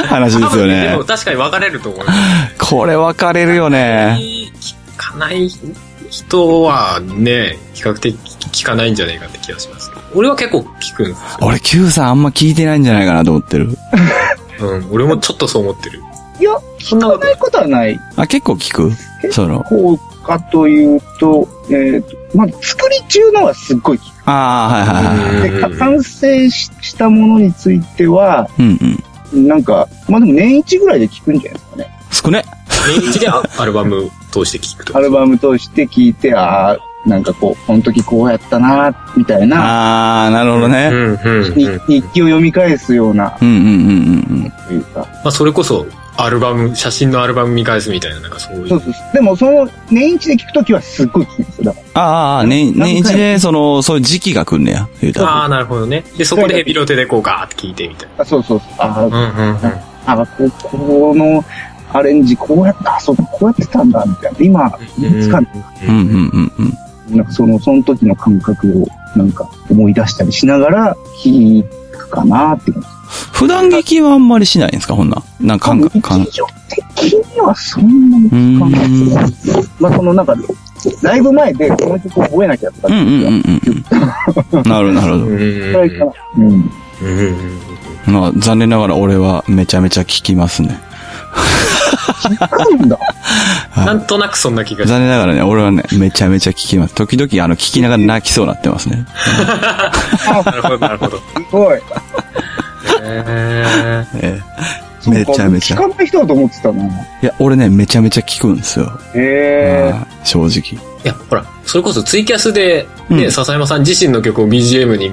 [0.07, 1.03] 話ですよでねも。
[1.03, 2.19] 確かに分かれると思います。
[2.59, 4.17] これ分かれるよね。
[4.19, 5.49] 聞かない
[6.09, 8.15] 人はね、比較的
[8.51, 9.91] 聞かないんじゃないかって気がします。
[10.13, 13.71] 俺は結構聞くんです俺 Q さんあんま聞いてないんじゃないかなと思ってる。
[13.71, 13.75] よ。
[14.61, 14.87] うん。
[14.91, 16.01] 俺もちょっとそう思ってる。
[16.39, 16.51] いや、
[16.85, 17.99] 聞かないことはない。
[18.15, 18.91] あ、結構聞く？
[19.31, 25.49] その、こうかというと、えっ、と、まあ、作り中のはすっごい聞ああ、はいはいはい。
[25.49, 25.55] く。
[25.55, 28.79] で、か完成ししたものについては、うん
[29.33, 29.47] うん。
[29.47, 31.99] なんか、まあでも年一ぐらいで聞くんじゃないですかね。
[32.11, 32.43] 少ね。
[32.87, 35.01] 年一でアアルバム通して聞くとア。
[35.01, 40.89] ルバム通して聞いて、ああ、なんかこう、この時こうやったな、みたいな、ああ、なるほどね。
[40.91, 41.55] うんうんうん。
[41.55, 45.01] に日記を読み返すような、うんうんうんうんというか。
[45.23, 45.85] まあそれこそ、
[46.17, 48.69] アルバム、写真のアルバム見返すみたいな、なんかそういう。
[48.69, 49.13] そうそうそう。
[49.13, 51.63] でも、その、年一で聞くときはすっごい聞くんですよ。
[51.65, 54.87] だかああああ、年、年一で、その、そういう時期が来んねや。
[55.01, 55.27] 言うたら。
[55.29, 56.03] ああ、なるほどね。
[56.17, 58.23] で、そこでヘビロテでこうガーって聞いてみたいら。
[58.23, 58.69] あそうそうそう。
[58.79, 59.05] あな。
[59.05, 59.55] うんうんうん。
[59.55, 61.43] あ、あここの
[61.91, 64.37] アレンジこうやった、あ、そうか、こうやってたんだ、みたいな。
[64.39, 64.67] 今、
[64.99, 66.51] いつか、うんうんうん
[67.09, 67.17] うん。
[67.17, 68.87] なんかその、その時の感覚を、
[69.17, 72.87] なんか思い出したりしながら聞くかなって感じ。
[73.31, 74.95] 普段劇はあんまりしないんですか？
[74.95, 75.21] ほんな。
[75.39, 78.89] なんか感覚、感日常的にはそんなに聞かない
[79.29, 79.63] ですね。
[79.79, 80.35] まあ、そのなんか、
[81.01, 83.43] ライブ前でこの曲を覚えなきゃとかってうんうんうん
[84.53, 84.63] うん。
[84.63, 85.25] なるほど、なるほど。
[85.25, 86.69] うん
[88.07, 90.79] まあ、残念ながら俺はめちゃめちゃ聞きますね。
[92.21, 92.47] 聞
[92.77, 92.97] くんだ。
[93.71, 96.93] はいなんとなくそんな気がし残念ながらね、俺はね、めちゃめちゃ聞きます。
[96.95, 99.05] 時々、あの、聞きながら泣きそうになってますね。
[100.45, 101.17] なるほど、なるほど。
[101.17, 101.79] すごい。
[103.05, 104.55] えええ
[105.09, 105.77] めちゃめちゃ。
[105.77, 106.83] 聞かない人だと思ってたな。
[106.83, 106.89] い
[107.21, 108.91] や、俺ね、めちゃめちゃ聞くんですよ。
[109.13, 109.91] へえ。
[109.91, 110.49] はい正直。
[110.49, 115.11] ー、いや、ほら、それこそツイキャスで、ね、うん笹山さん自身の曲を BGM に、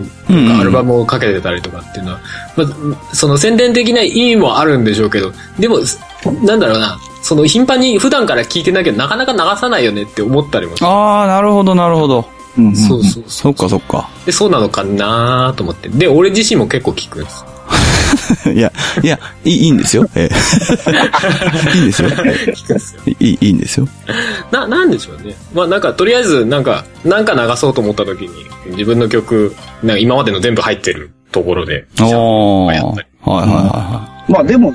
[0.59, 2.21] アルバムをかけてたりとかっていうのは、
[2.57, 5.81] まあ、その宣伝的な意味もあるんでしょうけど、でも、
[6.43, 10.75] なんだろうな、その頻繁に普段から聞いてなきゃなかなか流さないよねって思ったりも。
[10.81, 12.27] ああ、なるほど、なるほど。
[12.57, 14.09] うんうんそうそうそそっかそっか。
[14.27, 15.89] で、そうなのかなと思って。
[15.89, 17.45] で、俺自身も結構聞くんです。
[18.53, 20.09] いや、いや、いいいいんですよ。
[20.15, 20.33] ええ
[21.77, 22.09] いいんですよ。
[22.79, 23.89] すいい、いいんですよ。
[24.51, 25.35] な、なんでしょうね。
[25.55, 28.29] まあなんか、とりあえず、なんか、なんか流そうと思った時に、
[28.71, 32.67] 自分の曲、なんか今までの全部入ってるところで、おー。
[32.67, 34.73] はいはいやったりはまあでも、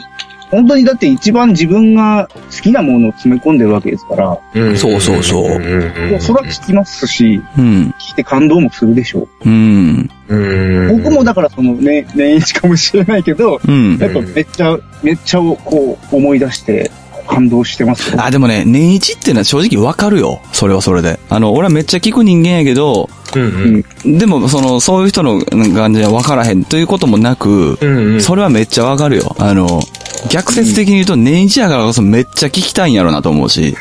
[0.49, 7.37] 本当にだって一番自分が好きなものを詰め込んでるわけですから、うんそうそうそうそれは聞きますし、い。
[7.37, 7.93] うん。
[7.99, 10.09] 聞いて感動もするでしょうん。
[10.27, 10.97] うんう。
[10.97, 13.97] 僕もだからそのね、年一かもしれないけど、うん。
[13.97, 16.91] やっぱめっちゃ、めっちゃこう思い出して
[17.27, 18.23] 感動してますよ。
[18.23, 20.41] あ、でもね、年一っていうのは正直わかるよ。
[20.53, 21.19] それはそれで。
[21.29, 24.17] あの、俺はめっちゃ聞く人間やけど、うんうん。
[24.17, 28.21] でも、その、そういう人の感じは分からへんということもなく、うんうん。
[28.21, 29.35] それはめっちゃわかるよ。
[29.39, 29.81] あの、
[30.29, 33.75] 逆説的に言うと年一やからこそめっちゃ聞きたいんやろなと思うし、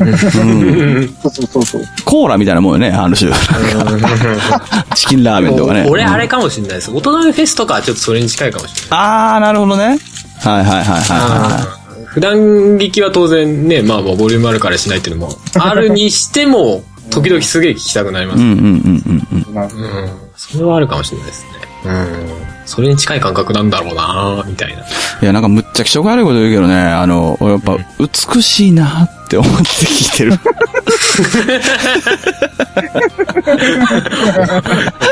[0.00, 1.82] うん、そうそうそうそう。
[2.04, 3.30] コーラみたいなもんよね、ある種。
[4.94, 5.86] チキンラーメンとかね。
[5.90, 6.90] 俺あれかもしれないです。
[6.90, 8.88] 大人のフェスとかはちょっとそれに近いかもしれない。
[8.90, 9.98] あー、なるほどね。
[10.40, 12.36] はいはいはいはいは普段
[12.78, 16.82] 聞きは当然ね、まあまあボリュームあるからしないっていうのもあるにしても、
[17.12, 18.42] 時々すげえ聞きたくなります。
[18.42, 19.54] んうんうんうんうん。
[19.54, 19.70] なうん。
[20.36, 21.50] それはあるかもしれないですね。
[21.84, 22.66] うん。
[22.66, 24.82] それに近い感覚なんだろうなみたいな。
[24.82, 24.84] い
[25.22, 30.32] や、なんかむっちゃ気色悪いこと言うけどね、あの、俺やっぱ美しいなって思って聞いてる。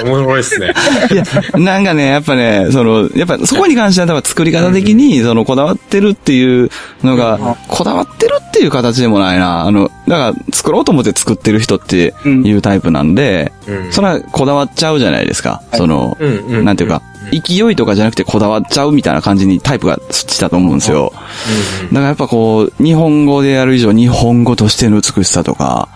[0.05, 0.73] おもろいっすね。
[1.11, 1.25] いや、
[1.59, 6.71] なんかね、やっぱね、その、やっぱそこに関しては多分作り方的に、その、こだわってるっていう
[7.03, 9.63] のが、こだわってるっていう形でもないな。
[9.67, 15.63] あの、だから作ろうと思って作ってる人っていうタイプなんで、うんそれはこだわっちゃうじゃないですか。
[15.75, 16.17] その、
[16.49, 21.13] なんていうか、勢いとかじゃなくてこだわっちゃうみたいな感じにタイプがしたと思うんですよ。
[21.15, 25.89] だからやっぱこう、日本語でやる以上、日本語としての美しさとか、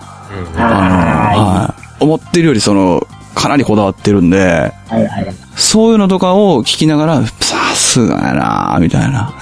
[0.56, 2.04] あの、はい。
[2.04, 5.34] 思ってるよりその、かなりこだわってるんで、はいはい。
[5.56, 9.32] そういうのとかを聞きながら、さすがやなみたいな。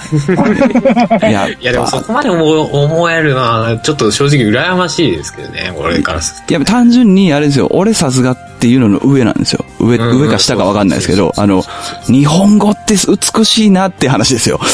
[1.29, 6.53] やっいやでもそぱ、こまで思思えるのは、ちょっと正直羨ましいですけどね、俺からすると。
[6.53, 9.65] いや、単純にあれですよ、俺さすがっていうのの上なんですよ。
[9.79, 11.63] 上、うんうん上か下かわかんないですけど、あの、
[12.07, 14.59] 日本語って美しいなって話ですよ。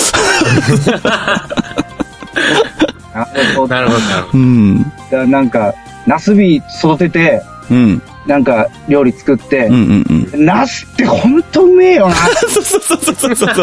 [3.13, 3.75] なるほど。
[3.75, 3.99] なるほど、
[4.33, 4.91] うん。
[5.11, 5.73] だなんか、
[6.05, 8.01] ナスビ育てて、うん。
[8.29, 10.45] なんか料理作ってうん、うんうん。
[10.45, 12.15] ナスってほんとうめえよな。
[12.15, 13.55] そ うそうそうそうそうそう。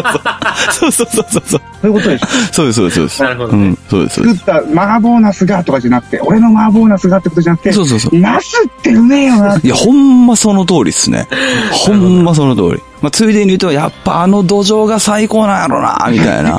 [0.73, 1.43] そうそうそうそう。
[1.47, 2.27] そういうことでしょ。
[2.51, 3.23] そうです、そうです、そうです。
[3.23, 4.39] なるほどねうん、そうです、そうです。
[4.39, 8.19] 作った麻婆ナスがとかじゃなくて、俺の麻婆ナスがってことじゃなくて、そうそうそう。
[8.19, 9.57] ナスってうめえよな。
[9.63, 11.29] いや、ほんまその通りっすね。
[11.71, 12.81] ほんまその通り。
[13.01, 16.57] まあ、ついでに言うと、やっぱあの土壌が最高なんやろな、みたいな。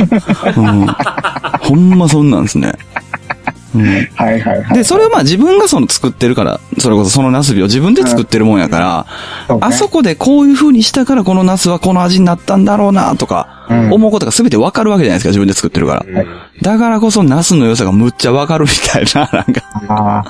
[0.56, 0.86] うん。
[1.60, 2.72] ほんまそんなんですね。
[3.74, 3.84] うん。
[3.84, 4.78] はいはいはい。
[4.78, 9.06] で、それをまあ自分がその作ってるから、それこそそのナスビを自分で作ってるもんやから、
[9.46, 16.24] そうねあそこでこういう風にしたからこのナスはこの味になったんだろうな、とか、うん思うことが全てわかるわけじゃないですか、自分で作ってるから。
[16.24, 16.30] ど。
[16.62, 19.62] だからこそナスの良さがむっちゃわかるみたいな、 なんか。
[19.88, 20.24] あ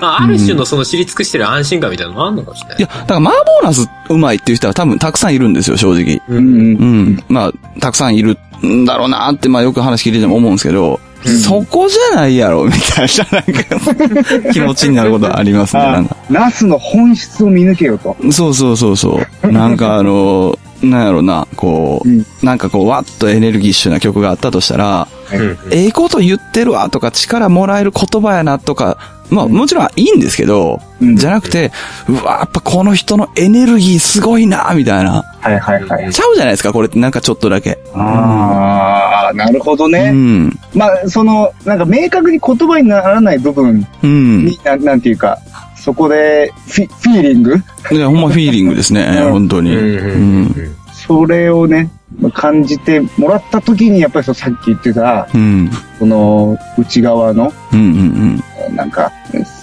[0.00, 2.78] まあ、ある種のその知り尽くしてる安心感みたいなのもあるのかもしれない。
[2.78, 6.16] いや、だから麻婆ナスうまいっていう人は多分たくさんいるんですよ、正直。
[6.16, 6.22] あ。
[6.28, 6.44] うんうん。
[6.44, 7.24] うん。
[7.28, 16.16] まあ、たくさんいるんだろうなって、まあよく話聞いてても思うんですけど、そこじゃないやろ、みたいな、なんか、 気持ちになることはありますね、なあんか。
[16.30, 18.16] ナスの本質を見抜けよと。
[18.30, 19.52] そうそうそうそう。
[19.52, 28.96] なんかあの、なんやろな、こう、うんなんかこう、わっとエネルギッシュな曲があったとしたら、うんええこと言ってるわとか、力もらえる言葉やなとか、
[29.30, 31.70] まあもちろんいいんですけど、うんじゃなくて、
[32.08, 35.22] うわ、やっぱこの人のエネルギーすごいな、みたいな。
[35.40, 36.12] はいはいはい。
[36.12, 37.78] ちゃうじゃないですか、これってなんかちょっとだけ。
[37.94, 40.10] ああ、なるほどうね。
[40.10, 40.58] ん。
[40.74, 44.46] まあ、その、なんか明確に言葉にならない部分うん。
[44.46, 45.38] に、ななんていうか、
[45.76, 47.56] そこでフィ、フィーリング？
[47.92, 49.76] いや、ほんまフィーリングですね、 うん本当に。
[49.76, 50.74] うんうん。
[50.92, 51.90] それをね、
[52.34, 55.70] 感じてもらった時に、やっぱりさっき言ってた、うん。
[55.98, 59.12] その、内側の、うんうんなんか、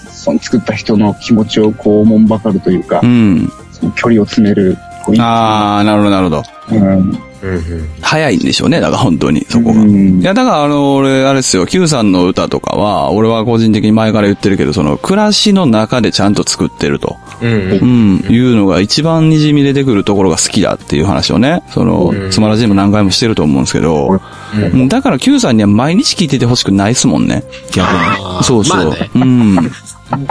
[0.10, 3.10] その作った人の気持ちをこう、おもんばかるというかうん。
[3.10, 3.51] う、ん。
[3.72, 4.78] その距離を詰める、
[5.20, 6.43] あー、なるほど、なるほど。
[6.72, 7.20] うん。
[7.48, 9.82] うん早いんでしょうね、だから本当に、そこが。
[9.82, 17.18] うんいや、だからあの、俺、あれですよ、Q さんの歌とかは、俺は個人的に前から言ってるけど、その、暮らしの中でちゃんと作ってると。
[17.41, 24.22] うんうん、いうのが一番滲み出てくるところが好きだっていう話をね、そのう、んつまらじでも何回もしてると思うんですけど、
[24.54, 27.43] うんだから Q さんには毎日聞いててほしくないっすもんね、
[27.74, 28.43] 逆に。
[28.43, 28.96] そうそう。
[29.16, 29.72] うん。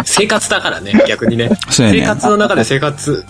[0.04, 1.48] 生活だからね、逆にね。
[1.48, 3.24] ね生活の中で生活、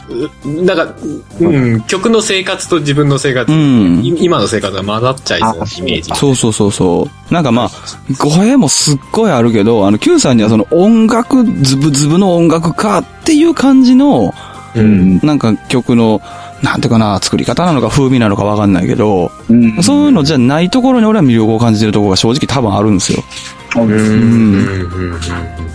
[0.45, 0.95] うなんか、
[1.40, 6.14] うん、曲の生活と自分の生活、うんい今の生活が混ざっちゃいそうなイメージ。
[6.14, 7.34] そうそうそうそう。
[7.34, 7.70] なんかまあ、
[8.18, 14.34] 語弊もすっごいあるけど、あの、Q さんにはその音楽、ズブズブの音楽家っていう感じの、
[14.74, 15.18] うん。
[15.22, 16.20] なんか曲の、
[16.65, 23.23] なんていうかな、作り方なのか風味なのかわかんないけど、うんそういうのじゃないところに俺は魅力を感じてるところが正直多分あるんですよ。
[23.77, 23.95] うんう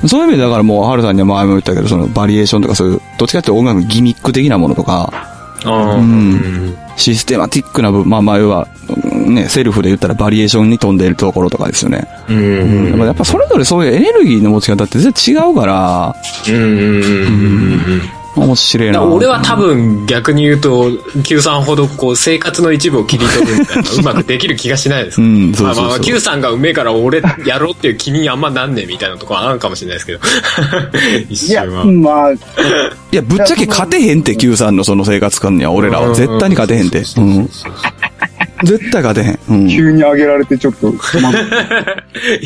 [0.05, 0.09] ん。
[0.09, 5.13] そういう意味でだからもう、ハルさんには前も言ったけど、そのバリエーションとかそういう、どっちかっていうと音楽のギミック的なものとか、
[5.65, 8.67] うんシステマティックな部分、まあまあ要は、
[9.05, 12.07] うんね、セルフで言ったらバリエーションに飛んでいるところとかですよね。
[12.29, 12.99] うん。
[12.99, 16.15] やっぱそれぞれそういうエネルギーの持ち方って全然違うから、
[16.47, 18.01] うん。
[18.39, 19.03] 面白いな。
[19.03, 20.89] 俺は多分逆に言うと、
[21.23, 25.21] Q さんほどこう生活の一部を切り取るみたいなうまくできる気がしないです。
[25.21, 30.19] うんそうそうそうまあまあ、Q さんがうめえから俺やろうっていう気にあんまなんねえみたいなところあるかもしれないですけど。
[31.29, 31.85] 一いや、瞬は。
[31.85, 32.37] まあ、い
[33.11, 37.03] や、ぶっちゃけ勝てへんって、Q さんのその生活感には俺らは絶対に勝てへんって。
[37.17, 37.49] うん。
[38.63, 39.39] 絶対勝てへん。
[39.49, 39.69] うん。
[39.69, 40.93] 急に上げられてちょっと、 い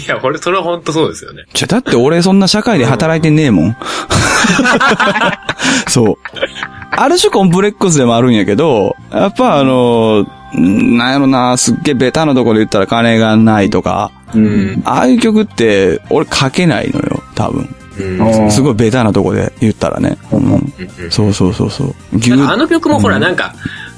[0.07, 1.43] や、俺それは本当そうですよね。
[1.53, 3.77] じゃ、だって俺そんな社会で働いてねえもん。
[5.87, 6.17] そう。
[6.91, 14.81] ある種コンプレックスでもあるんやけど、やっぱあの、んなんやろな、すっげえベタなところで言ったら金がないとか、うん。
[14.85, 17.75] ああいう曲って俺書けないのよ、多分。
[17.99, 18.51] うん。
[18.51, 20.17] すごいベタなとこで言ったらね。
[20.31, 20.73] うん。
[21.09, 21.95] そうそうそうそう。
[22.47, 23.53] あの曲もほら、なんか、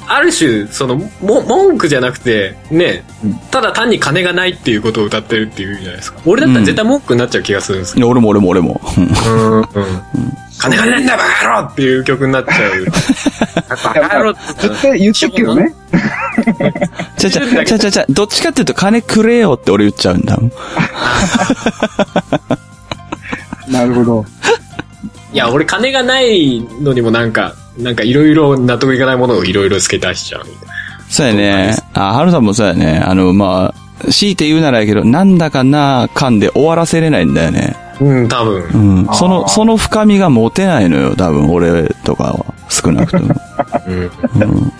[0.07, 3.03] ある種、その、も、文句じゃなくて、ね、
[3.51, 6.19] ただ単に金がないっていうことを歌ってるっていうじゃないですか。
[6.25, 8.81] 俺だったら絶対文句になっちゃう気がするんですいや俺も俺も俺も。
[8.97, 9.59] うんうん。
[9.59, 9.65] うん。
[10.57, 12.85] 金がないんだバカ野郎っていう曲になっちゃう。
[13.69, 13.77] バ
[14.09, 15.73] カ野郎って絶対言ってるけどね。
[17.17, 20.37] ちゃちゃ、ちゃちゃちゃ、どっちかっていうと金くれよって俺言っちゃうんだ。
[23.67, 24.25] なるほど。
[25.33, 30.73] いや、俺金がないのにもなんか、なんかいろいろ納得いかないものをいろいろ付け足しちゃうみたいな。
[31.09, 31.75] そうやね。
[31.93, 33.01] あ、はるさんもそうやね。
[33.05, 37.75] あの、まあ、強いて言うならやけど、なんだかな感で終わらせれないんだよね。
[38.01, 38.63] うん、多分。
[38.63, 39.13] うん。
[39.13, 42.53] その、その深みが持てないのよ、多分、俺とかは。
[42.69, 43.35] 少なくとも。
[43.87, 43.95] うん。
[43.95, 44.73] うん。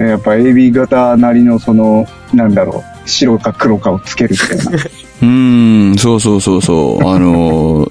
[0.00, 4.78] えやっぱ AB 型なりのその、なんだろう、白か黒かをつけるみたいな。
[5.22, 7.08] うーん、そうそうそうそう。
[7.08, 7.90] あのー、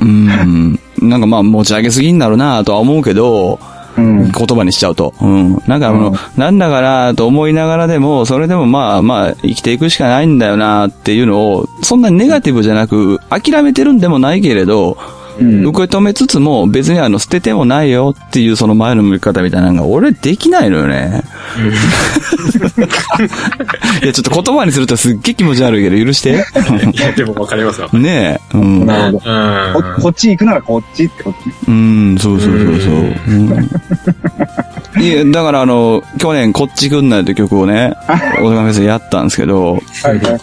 [0.00, 0.78] うーん、
[1.08, 3.58] なんかまあ持ち上げすぎになるなとは思うけど、
[3.96, 4.30] うん。
[4.30, 5.14] 言葉にしちゃうと。
[5.20, 5.52] うん。
[5.66, 14.98] なんかあの、うんなんだかなと思いながらでも、それでもまあまあ生きていくしかないんだよなっていうのを、そんなにネガティブじゃなく、諦めてるんでもないけれど、
[15.38, 15.66] うん。
[15.66, 21.22] 受け止めつつも別にあの捨ててもないよっていうその前の向き方みたいなのが俺できないのよね。
[24.02, 26.44] いやちょっと言葉にするとすっげえ気持ち悪いけど許して。
[26.94, 27.88] いや、でもわかりますわ。
[27.92, 28.56] ねえ。
[28.56, 28.86] うん。
[28.86, 29.30] なるほど。
[29.30, 29.72] うん。
[29.96, 31.54] ここっち行くならこっちってことね。
[31.68, 32.94] うん、そうそうそうそう。
[33.28, 33.70] うん
[34.98, 39.80] いや、だからあの、去年こっち来んないという曲をね、大阪フェスでやったんですけど、は
[40.14, 40.40] いはい。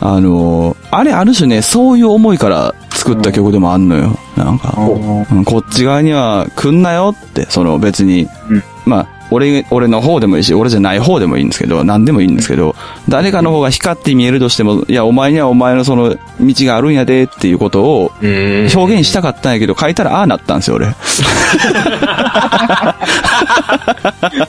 [0.00, 4.16] あの、あれある種ね、そういう思いから作った曲でもあんのよ。
[4.36, 12.76] なんか、うんこっち側には来んなよって、その別に、うんまあ、俺、俺の方でもいいし、俺じゃない方でもいいんですけど、何でもいいんですけど、
[13.08, 18.68] 誰かの方が光って見えるとしても、いや、お前にはお前のその道があるんやでっていうことをうん。
[18.72, 20.86] 表現したかったんやけど、書いたらああなったんですよ、俺。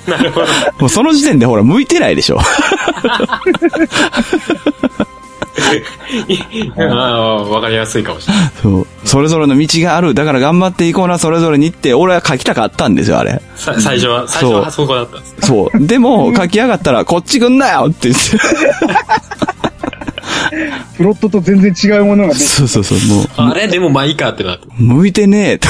[0.08, 0.48] なるほど。
[0.80, 2.40] もうその時点でほら、向いてないでしょ。
[6.78, 8.52] ああ、わかりやすいかもしれない。
[8.62, 8.88] そう。
[9.06, 10.14] それぞれの道がある。
[10.14, 13.42] だから頑張っていこうな、それぞれにって、俺は書きたかったんですよ、あれ。
[13.56, 15.36] さ最初は、最初はそこだったんです。
[15.48, 15.86] そう。
[15.88, 18.22] でも、書き上がったら、こっち来んなよって言って。
[20.98, 23.68] プロットと全然違うものがそうそうそう、もう、あれ？
[23.68, 24.68] でもまあいいかってなって。
[24.78, 25.68] 向いてねえと。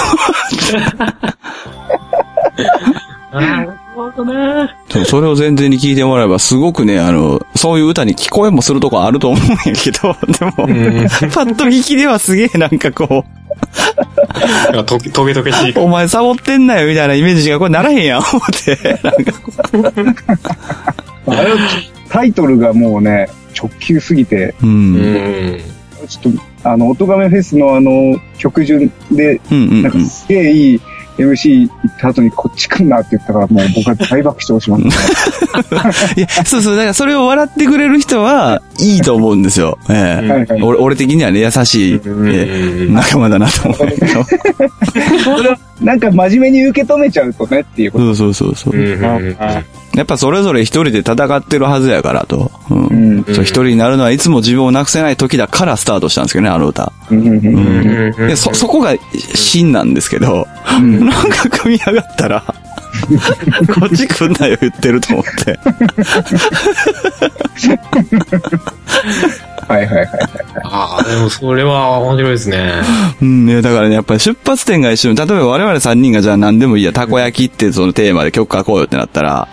[3.39, 4.69] なるほどね。
[4.93, 10.51] そ うそれを前提に聞いてもらえば、すごくね、あの、そういう歌に聞こえもするとこあると思うんやけど、 でも、
[11.31, 13.25] パッと聞きではすげえなんかこ
[14.65, 15.71] なんかとトゲトゲしい。
[15.71, 18.99] う、お前サボってんなよみたいなイメージがこれならへんやん、思って。
[19.77, 20.37] なんか
[21.27, 21.51] あれ
[22.09, 23.27] タイトルがもうね、
[23.57, 24.65] 直球すぎて、う。
[24.67, 25.59] うんん。
[26.07, 29.81] ちょっと、あの、音亀フェスのあの、曲順で、うんうんうん。
[29.83, 30.81] なんかすげえいい
[31.18, 35.93] MC 行った後にこっち来んなって言ったから、もう僕は大爆笑しました、ね。
[36.18, 39.78] いや、そうそう、だからそれを笑ってくれる人は、いいと思うんですよ。
[39.89, 44.24] ええはいはい俺俺的にはね、優しい、うんええ仲間だなと思うけど。
[45.38, 48.16] それをなんか真面目に受け止めちゃうとねっていうこと。
[48.16, 48.95] そうそうそうそうう。
[48.95, 49.36] ん。
[49.95, 52.51] やっぱそれぞれ一人で戦ってるはずやからと。
[52.69, 53.23] うん。
[53.27, 53.35] うん。
[53.35, 56.91] そう一人になるのはいつも自分をなくせない時だからスタートしたんですけどね、あの歌。
[57.11, 58.27] うんうんうんうん。
[58.27, 58.95] で、そ、そこが
[59.35, 62.43] 真なんですけど、うんなんか組み上がったら、
[63.79, 65.59] こっち来んなよ言ってると思って。
[69.67, 70.09] はいはいはいはい。
[70.63, 72.73] ああ、でもそれは面白いですね。
[73.21, 79.47] うん、ね、だからね、やっぱり出発点が一緒に、例えば我々3人がじゃあ何でもいいや、たこ焼きってそのテーマで曲書こうよってなったら、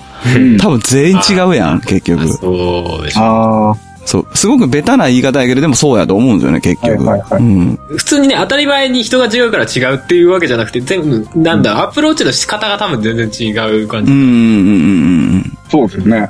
[0.58, 2.28] 多分全員違うやん、結局。
[2.28, 3.20] そうでしょ。
[3.20, 4.26] ああ、そう。
[4.34, 7.04] すごくベタな言い方やけど、でもそうやと思うんですよね、結局。
[7.04, 7.78] はいはいはいうん。
[7.96, 13.52] 普通にね、当たり前に人が違うから違うっていうわけじゃなくて、全部、なんだ、アプローチの仕方が多分全然違
[13.82, 14.12] う感じ。
[14.12, 15.58] うん、うん、うん、うん。
[15.70, 16.28] そうですよね。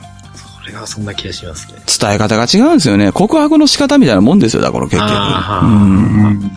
[0.64, 1.74] それはそんな気がしますね。
[2.00, 3.12] 伝え方が違うんですよね。
[3.12, 5.06] 告白の仕方みたいなもんですよ、だから結局。
[5.08, 6.40] あーうん。
[6.40, 6.50] な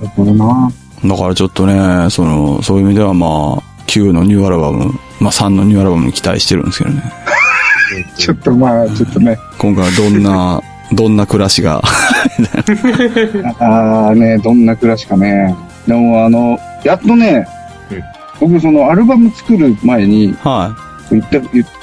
[0.00, 0.70] るほどな。
[1.04, 7.02] だからちょっとね、その、そういう意味ではまあ、9のニューアルバム、まあ3のニューアルバムに期待してるんですけどね。
[8.16, 9.38] ちょっとまあ、ちょっとね。
[9.58, 10.60] 今回はどんな、
[10.92, 11.82] どんな暮らしが？
[13.60, 15.54] ああね、どんな暮らしかね。
[15.86, 17.46] でもあの、やっとね、
[18.40, 20.76] 僕そのアルバム作る前に、は
[21.10, 21.38] 言った、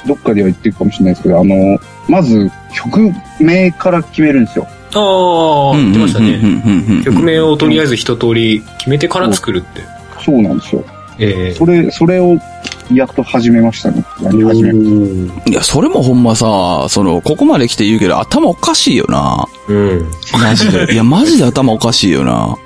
[0.06, 1.78] どっかでは言ってるかもしれないですけど、あの、
[2.08, 4.66] まず曲名から決めるんですよ。
[4.94, 5.82] ああ、い。
[5.82, 6.38] 言ってましたね。
[6.38, 9.82] ね曲名をとりあえず一通り決めてから作るって。
[10.24, 10.84] そうなんですよ。
[11.18, 12.38] ええそれ、それを
[12.92, 14.04] やっと始めましたね。
[14.22, 19.46] やり始めましいや、それもほんまさ、その、ここまで来て言うけど、頭おかしいよな。
[19.68, 20.10] うん。
[20.32, 20.92] マジで。
[20.92, 22.56] いや、マジで頭おかしいよな。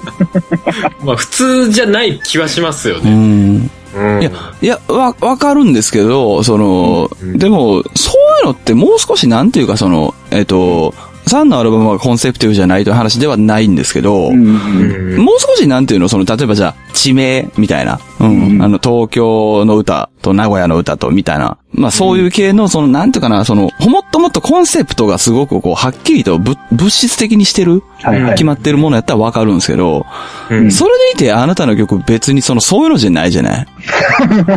[1.05, 3.11] まあ普通じゃない気はしますようね。
[3.11, 3.70] ん。
[3.94, 4.20] うん。
[4.20, 4.30] いや、
[4.62, 10.94] いや、わ、わかるんですけど、その、うんでも、そういうのってもう少しなんていうか、その、えっ、と、
[11.29, 14.35] 3のアルバムはコンセプティブじゃないという話ではないんですけど、た。
[14.35, 18.01] うんもう少しなんていうの、その、例えばじゃあ、地名みたいな。
[18.20, 18.49] うん。
[18.55, 21.59] うんあの、東京の歌と名古屋の歌とみたいな。
[21.72, 30.07] まあそういう系の、その、なんていうかな、その、もっともっとコンセプトがすごくこう、はっきりとぶ物質的にしてる、はいはい決まってるものやったらわかるんですけど、
[30.51, 33.66] うんそれでいてあなたの曲別にその、そういうのじゃないじゃない？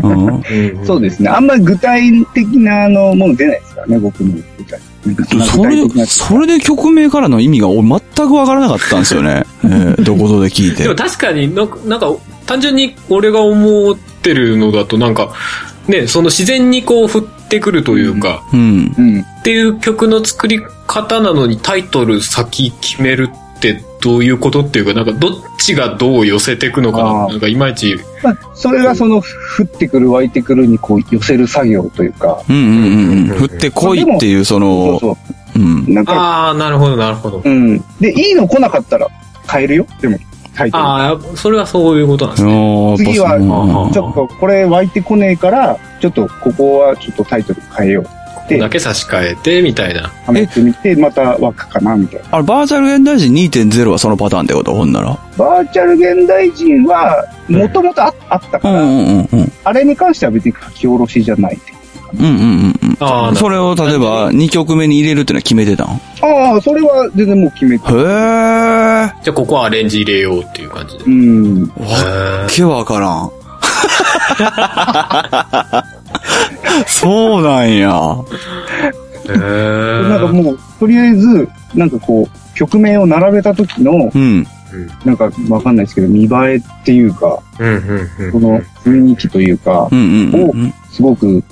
[0.03, 0.25] うん。
[0.27, 0.29] う
[0.81, 1.29] んそうですね。
[1.29, 4.71] あんまり具体的なあのもの出ないですからね、僕の具体。
[4.71, 4.90] なんか
[5.51, 9.43] それ、それで曲名からの意味が俺全くわからなかったんですよね。
[9.63, 10.95] えーどこぞで聞いてでも。
[10.95, 12.13] 確かになんか、なんか
[12.45, 15.33] 単純に俺が思ってるのだとなんか、
[15.87, 18.93] ね、その自然にこう降ってくるというか、うん。
[18.97, 19.21] うん。
[19.21, 23.29] っていう曲の作り方なのにタイトル先決める
[23.69, 27.37] ってどういうことっていうか、なんかどっちがどう寄せていくのかな？
[27.37, 29.21] んかいまいち、まあ、それがその、降
[29.63, 33.41] ってくる湧いてくるにこう寄せる作業というか、うんうんうんうん。
[33.43, 35.17] 降ってこいっていう、そそうの、そ
[35.55, 35.59] うう。
[35.59, 35.93] ん。
[35.93, 37.43] なんか、ああ、なるほど、なるほど。
[37.45, 37.77] うん。
[37.99, 39.07] で、いいの来なかったら
[39.47, 39.85] 変えるよ？
[40.01, 40.17] でも、
[40.55, 40.83] タイトル。
[40.83, 42.95] ああ、それはそういうことなんですね。
[42.97, 48.07] 次はうんちょっとこれ湧いてこねえから、ちょっとここはちょっとタイトル変えよう。
[48.51, 50.11] ここだけ差し替えて、みたいな。
[50.27, 52.27] 試してみて、また湧くかな、みたいな。
[52.31, 55.17] あれ、バーチャル現代人2.0はそのパターンってことほんなら？
[55.37, 59.51] バーチャル現代人は、もともとああったから、うんうんうんうん。
[59.63, 61.73] あれに関しては別に書き下ろしじゃないって。
[62.13, 62.39] うんうんうん
[62.83, 62.97] うん。
[62.99, 65.87] ああ、それを例えば2曲目に入れるってのは決めてたん？
[65.87, 67.85] ああ、それは全然もう決めて。
[67.87, 67.93] へー。
[69.23, 71.05] じゃあここはアレンジ入れようっていう感じで。
[71.05, 71.61] うん。
[71.63, 73.31] わっけわからん。
[76.87, 77.89] そうなんや。
[79.27, 84.45] なんかもう、とりあえず、なんかこう、曲名を並べた時の、うん。
[85.03, 88.31] なんかわかんないですけど、見栄えっていうか、うん、うん、うん。
[88.31, 90.73] その雰囲気というかう、んうんうんうん。
[90.91, 91.43] すごく、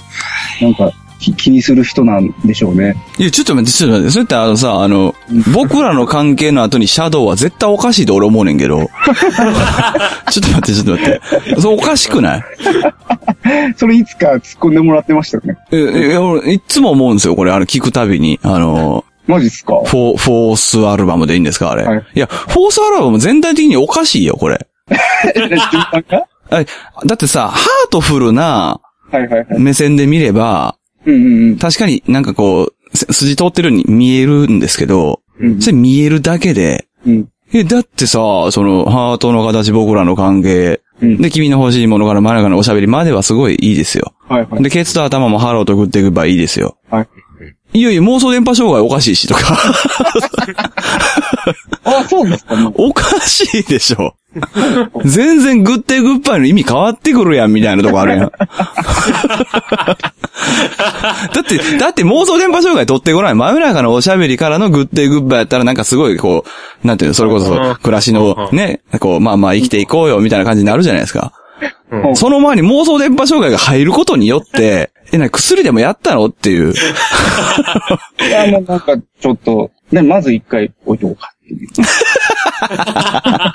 [0.62, 2.96] なんか気気にする人なんでしょうね。
[3.18, 4.12] いや、ちょっと待って、ちょっと待って。
[4.12, 5.14] それってあのさ、あの、
[5.54, 8.80] 僕らの関係の後にシャドウは絶対おかしいと俺思うねんけど。
[10.32, 11.20] ちょっと待って、ちょっと待っ
[11.56, 11.62] て。
[11.62, 12.44] それおかしくない？
[13.78, 15.58] それいつか突っ込んでもらってましたよね。
[15.72, 18.40] え、え、俺、いつも思うんですよ、これ、あの、聞くたびに。
[18.44, 19.82] あの、マジっすか？
[19.86, 21.84] フォー、フォースアルバムでいいんですかあれ。
[21.84, 24.66] はいいや、フォースアルバム全体的におかしいよ、これ。
[27.06, 28.80] だってさ、ハートフルな
[29.12, 29.60] はいはいはい。
[29.60, 30.76] 目線で見れば、
[31.06, 35.62] うんうん確かになんかこう、せ筋通ってるように見えるんですけど、うん。
[35.62, 37.28] それ見えるだけで、うん。
[37.54, 38.20] え、だってさ、
[38.52, 41.18] その、ハートの形僕らの関係、うん。
[41.22, 44.14] で、君の欲しいものから真中のおしゃべりまではすごいいいですよ。
[44.28, 44.64] はいはい。
[44.64, 46.78] で、ケツと頭もハローとグっていけばいいですよ。
[46.92, 47.08] はい。
[47.72, 49.56] いやいや、妄想電波障害おかしいしとか。
[51.86, 52.56] あ、そうですか？
[52.56, 52.72] ね。
[52.78, 54.16] おかしいでしょ。
[55.06, 58.32] 全然グッテグッバイの意味変わってくるやん、みたいなとこあるやん。
[58.32, 58.36] だ
[61.42, 63.36] って、だって妄想電波障害取ってこない。
[63.36, 66.46] 真夜中のおしゃべりからのグッテグッバイやったらなんかすごいこ
[66.84, 71.34] う、なんていうの、それこうんそ暮らしのね、こう、まあまあ生きていこうよ、みたいな感じになるじゃないですか。
[71.92, 76.28] うんその前に妄想電波障害が入ることによって、え、なに薬でもやったの？
[76.28, 76.74] っていう。
[76.74, 76.76] い
[78.30, 81.68] や、もうなんか、ちょっと、ね、まず一回置いとこうかっていう。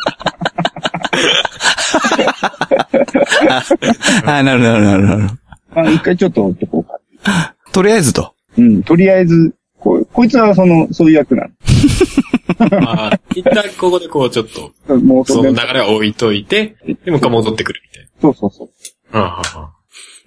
[4.31, 5.35] あなるほど、なるほどなるほ
[5.81, 6.99] あ一回ちょっと置いとこうか。
[7.67, 7.73] ど。
[7.73, 8.35] とりあえずと。
[8.57, 11.49] うん、とりあえず、こうこいつはその、そういう役な
[12.81, 15.01] まあ、一旦ここでこうちょっと、の。
[15.01, 18.69] もうその流れは置いといて、でもう一回戻ってくるみたいそうそうそう。
[19.13, 19.21] な。
[19.21, 19.75] うんうんうん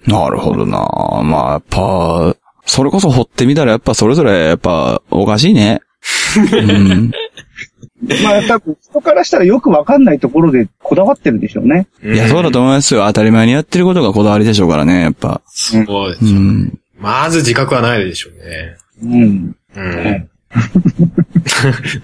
[0.08, 0.80] なるほどな
[1.24, 2.36] まあ、やっぱ、
[2.66, 5.82] それこそ掘ってみたらやっぱそれぞれやっぱおかしいね。
[6.38, 7.12] うん。
[8.24, 11.88] まあ、多分、人からしたらよくわかんないところでこだわってるでしょうね。
[12.04, 13.06] いや、そうだと思いますよ。
[13.08, 15.42] 当たり前にやってることがこだわりでしょうからね、やっぱ。
[15.48, 16.38] そうでしょ。
[16.38, 16.80] うん。
[17.00, 18.78] まず自覚はないでしょうね。
[19.04, 19.56] うん。
[19.76, 20.30] うん。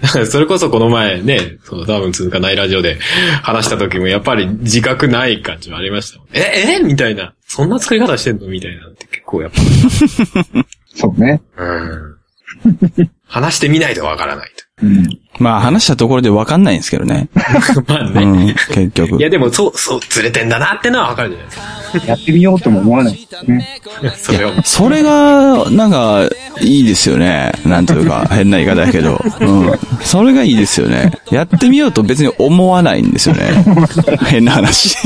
[0.02, 2.98] だからそれこそこの前ね、その多分続かないラジオで
[3.42, 6.28] 話した時もやっぱり自覚ない感じはありましたもん。
[6.32, 6.82] え、え？
[6.82, 7.34] みたいな。
[7.46, 8.48] そんな作り方してんの？
[8.48, 9.50] みたいなって結構やっ
[10.94, 11.40] そうね。
[11.56, 11.64] ぱ。
[11.64, 13.08] うん。
[13.26, 14.50] 話してみないとわからない
[14.82, 15.20] うん。
[15.38, 17.28] まあ話したところでわかんないんですけどね。
[17.74, 17.82] と。
[17.86, 18.22] まあね。
[18.22, 19.20] うん、結局い。
[19.20, 21.84] やでもそう、そう、ずれてんだなってのはわかるじゃないですか。
[22.06, 23.80] やってみようとも思わないですね。
[24.18, 24.52] それを。
[24.64, 26.28] それが、なんか、
[26.60, 27.52] いいですよね。
[27.64, 29.22] なんというか、 変な言い方やけど。
[29.40, 29.72] うん。
[30.02, 31.12] それがいいですよね。
[31.30, 33.64] やってみようと別に思わないんですよね。
[34.26, 34.96] 変な話。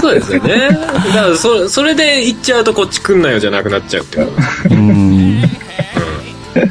[0.00, 0.68] そうですよね。
[0.68, 4.42] だからそ、それで行っちゃうとこっち来んなよじゃなくなっちゃうっていうか。
[4.70, 5.31] うん。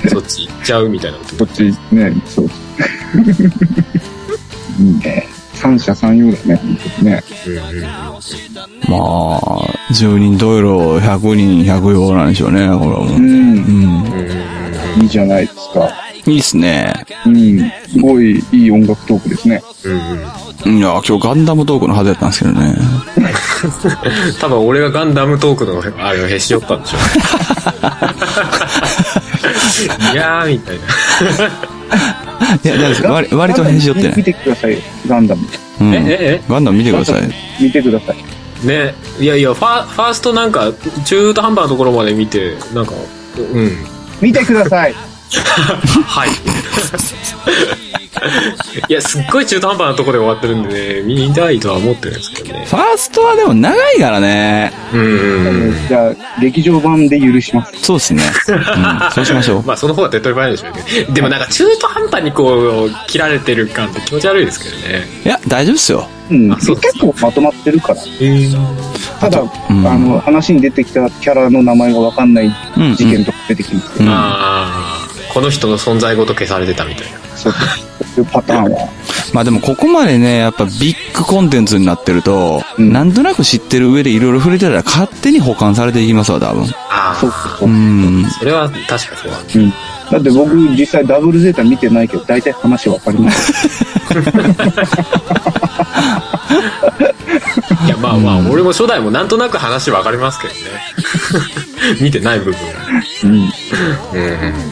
[0.09, 1.35] そっち行っちゃうみたいなこと？
[1.45, 2.45] こっちね、そう。
[4.81, 5.27] いいね。
[5.53, 7.23] 三者三様だね、本当にね。
[8.89, 9.39] まあ、
[9.93, 13.09] 10人どいろ100人100用なんでしょうね、これはもう。
[13.15, 13.19] うん。
[13.19, 13.21] う
[14.99, 15.03] ん。
[15.03, 15.87] いいじゃないですか。
[16.25, 16.91] いいっすね。
[17.27, 17.59] うん。
[17.91, 19.61] すごいいい音楽トークですね。
[19.85, 20.01] うん
[20.65, 20.77] うん。
[20.77, 22.75] いや、今日ガンダムトークのはずやったんですけどね。
[24.41, 27.01] 多分俺がガンダムトークのあれをへし折ったんでしょう。
[30.13, 30.81] いやー、みたいな。
[32.63, 33.03] いや、だか？
[33.03, 34.13] ら割割と返事寄ってない。
[34.17, 35.47] 見てくださいよ、ガンダム。
[35.81, 35.93] うん。
[35.93, 37.21] え、え、ガンダム見てください。
[37.59, 38.17] 見てください。
[38.63, 38.95] えね。
[39.19, 40.71] いやいや、ファファーストなんか、
[41.05, 42.93] 中途半端なところまで見て、なんか、
[43.37, 43.77] うん。
[44.21, 44.93] 見てください。
[46.05, 46.29] はい。
[48.87, 52.65] いや、すっごい中途半端なところで終わってるんでね、見たいとは思ってるんですけどね。
[52.67, 54.71] ファーストはでも長いからね。
[54.93, 55.73] うん。
[55.87, 57.71] じゃあ、劇場版で許します。
[57.81, 58.23] そうですね。
[58.47, 59.63] うん、そうしましょう。
[59.67, 61.13] まあ、その方が手っ取り早いでしょうけど。
[61.13, 65.07] でもなんか中途半端にこう、切られてる感って気持ち悪いですけどね。
[65.25, 66.07] いや、大丈夫っすよ。
[66.29, 66.49] うん。
[66.55, 68.01] 結構まとまってるから。
[68.21, 68.49] え
[69.19, 72.51] ただ、うんあの、話に出てきたキャラの名前がわかんない
[72.95, 73.91] 事件とか出てきますよ。
[73.99, 77.17] うんああ、この人の存在ごと消されてたみたいな。
[77.35, 78.89] そうそういうパターンは。
[79.33, 86.65] まあでもここまでね、やっぱビッグコンテンツになってると、うんなんとなく知ってる上でいろいろ触れてたら勝手に保管されていきますわ、多分。
[86.89, 87.71] あそうあ、そうう。
[87.71, 88.25] ん。
[88.29, 89.37] それは確かそうだ。
[89.55, 89.73] うん。
[90.11, 93.85] だって僕実際ダブルゼータ見てないけど、大体話わかります。
[97.85, 100.59] いや、まあまあ、俺も初代もなんとなく話わかりますけどね。
[102.01, 102.55] 見てない部分。
[103.23, 103.31] うん。
[103.33, 103.49] うん。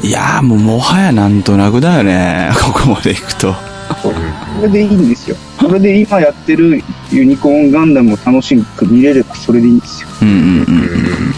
[0.08, 3.54] いやーもうもはやなんとなくだよね、ここまで行くと。
[4.04, 4.14] こ
[4.62, 5.36] れでいいんですよ。
[5.60, 10.10] それで今やってるユニコーンガンダムを楽しく見れればそれでいいんですよ。
[10.22, 10.38] うんうんう
[10.72, 11.34] ん。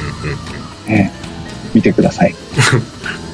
[0.87, 1.11] ね
[1.73, 2.35] 見てください。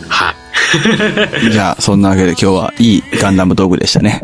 [0.07, 1.51] はい。
[1.51, 4.21] じゃあ、そんなわけで今日はいいガンダム道具でしたね。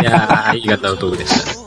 [0.00, 1.66] いやー、いい方のトークでしたね。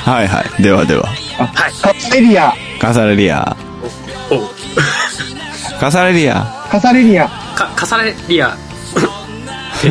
[0.00, 0.62] はいはい。
[0.62, 1.04] ではでは。
[1.38, 3.56] あ、カサレリアカサレリア。
[4.30, 4.36] お
[5.80, 6.44] カサレリア。
[6.70, 8.56] カサレリアか、カサレリア。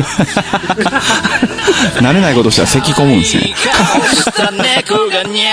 [2.00, 3.54] 慣れないことしたら咳込むんですね。
[3.54, 5.44] した猫がニャ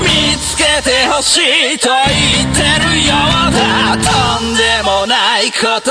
[0.02, 3.14] 見つけてほしいと言ってるよ
[3.48, 3.92] うだ
[4.38, 5.90] とんでもないこと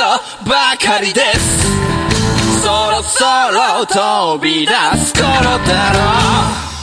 [0.49, 1.65] ばかりです
[2.63, 5.99] そろそろ飛び出す頃だろ
[6.71, 6.74] う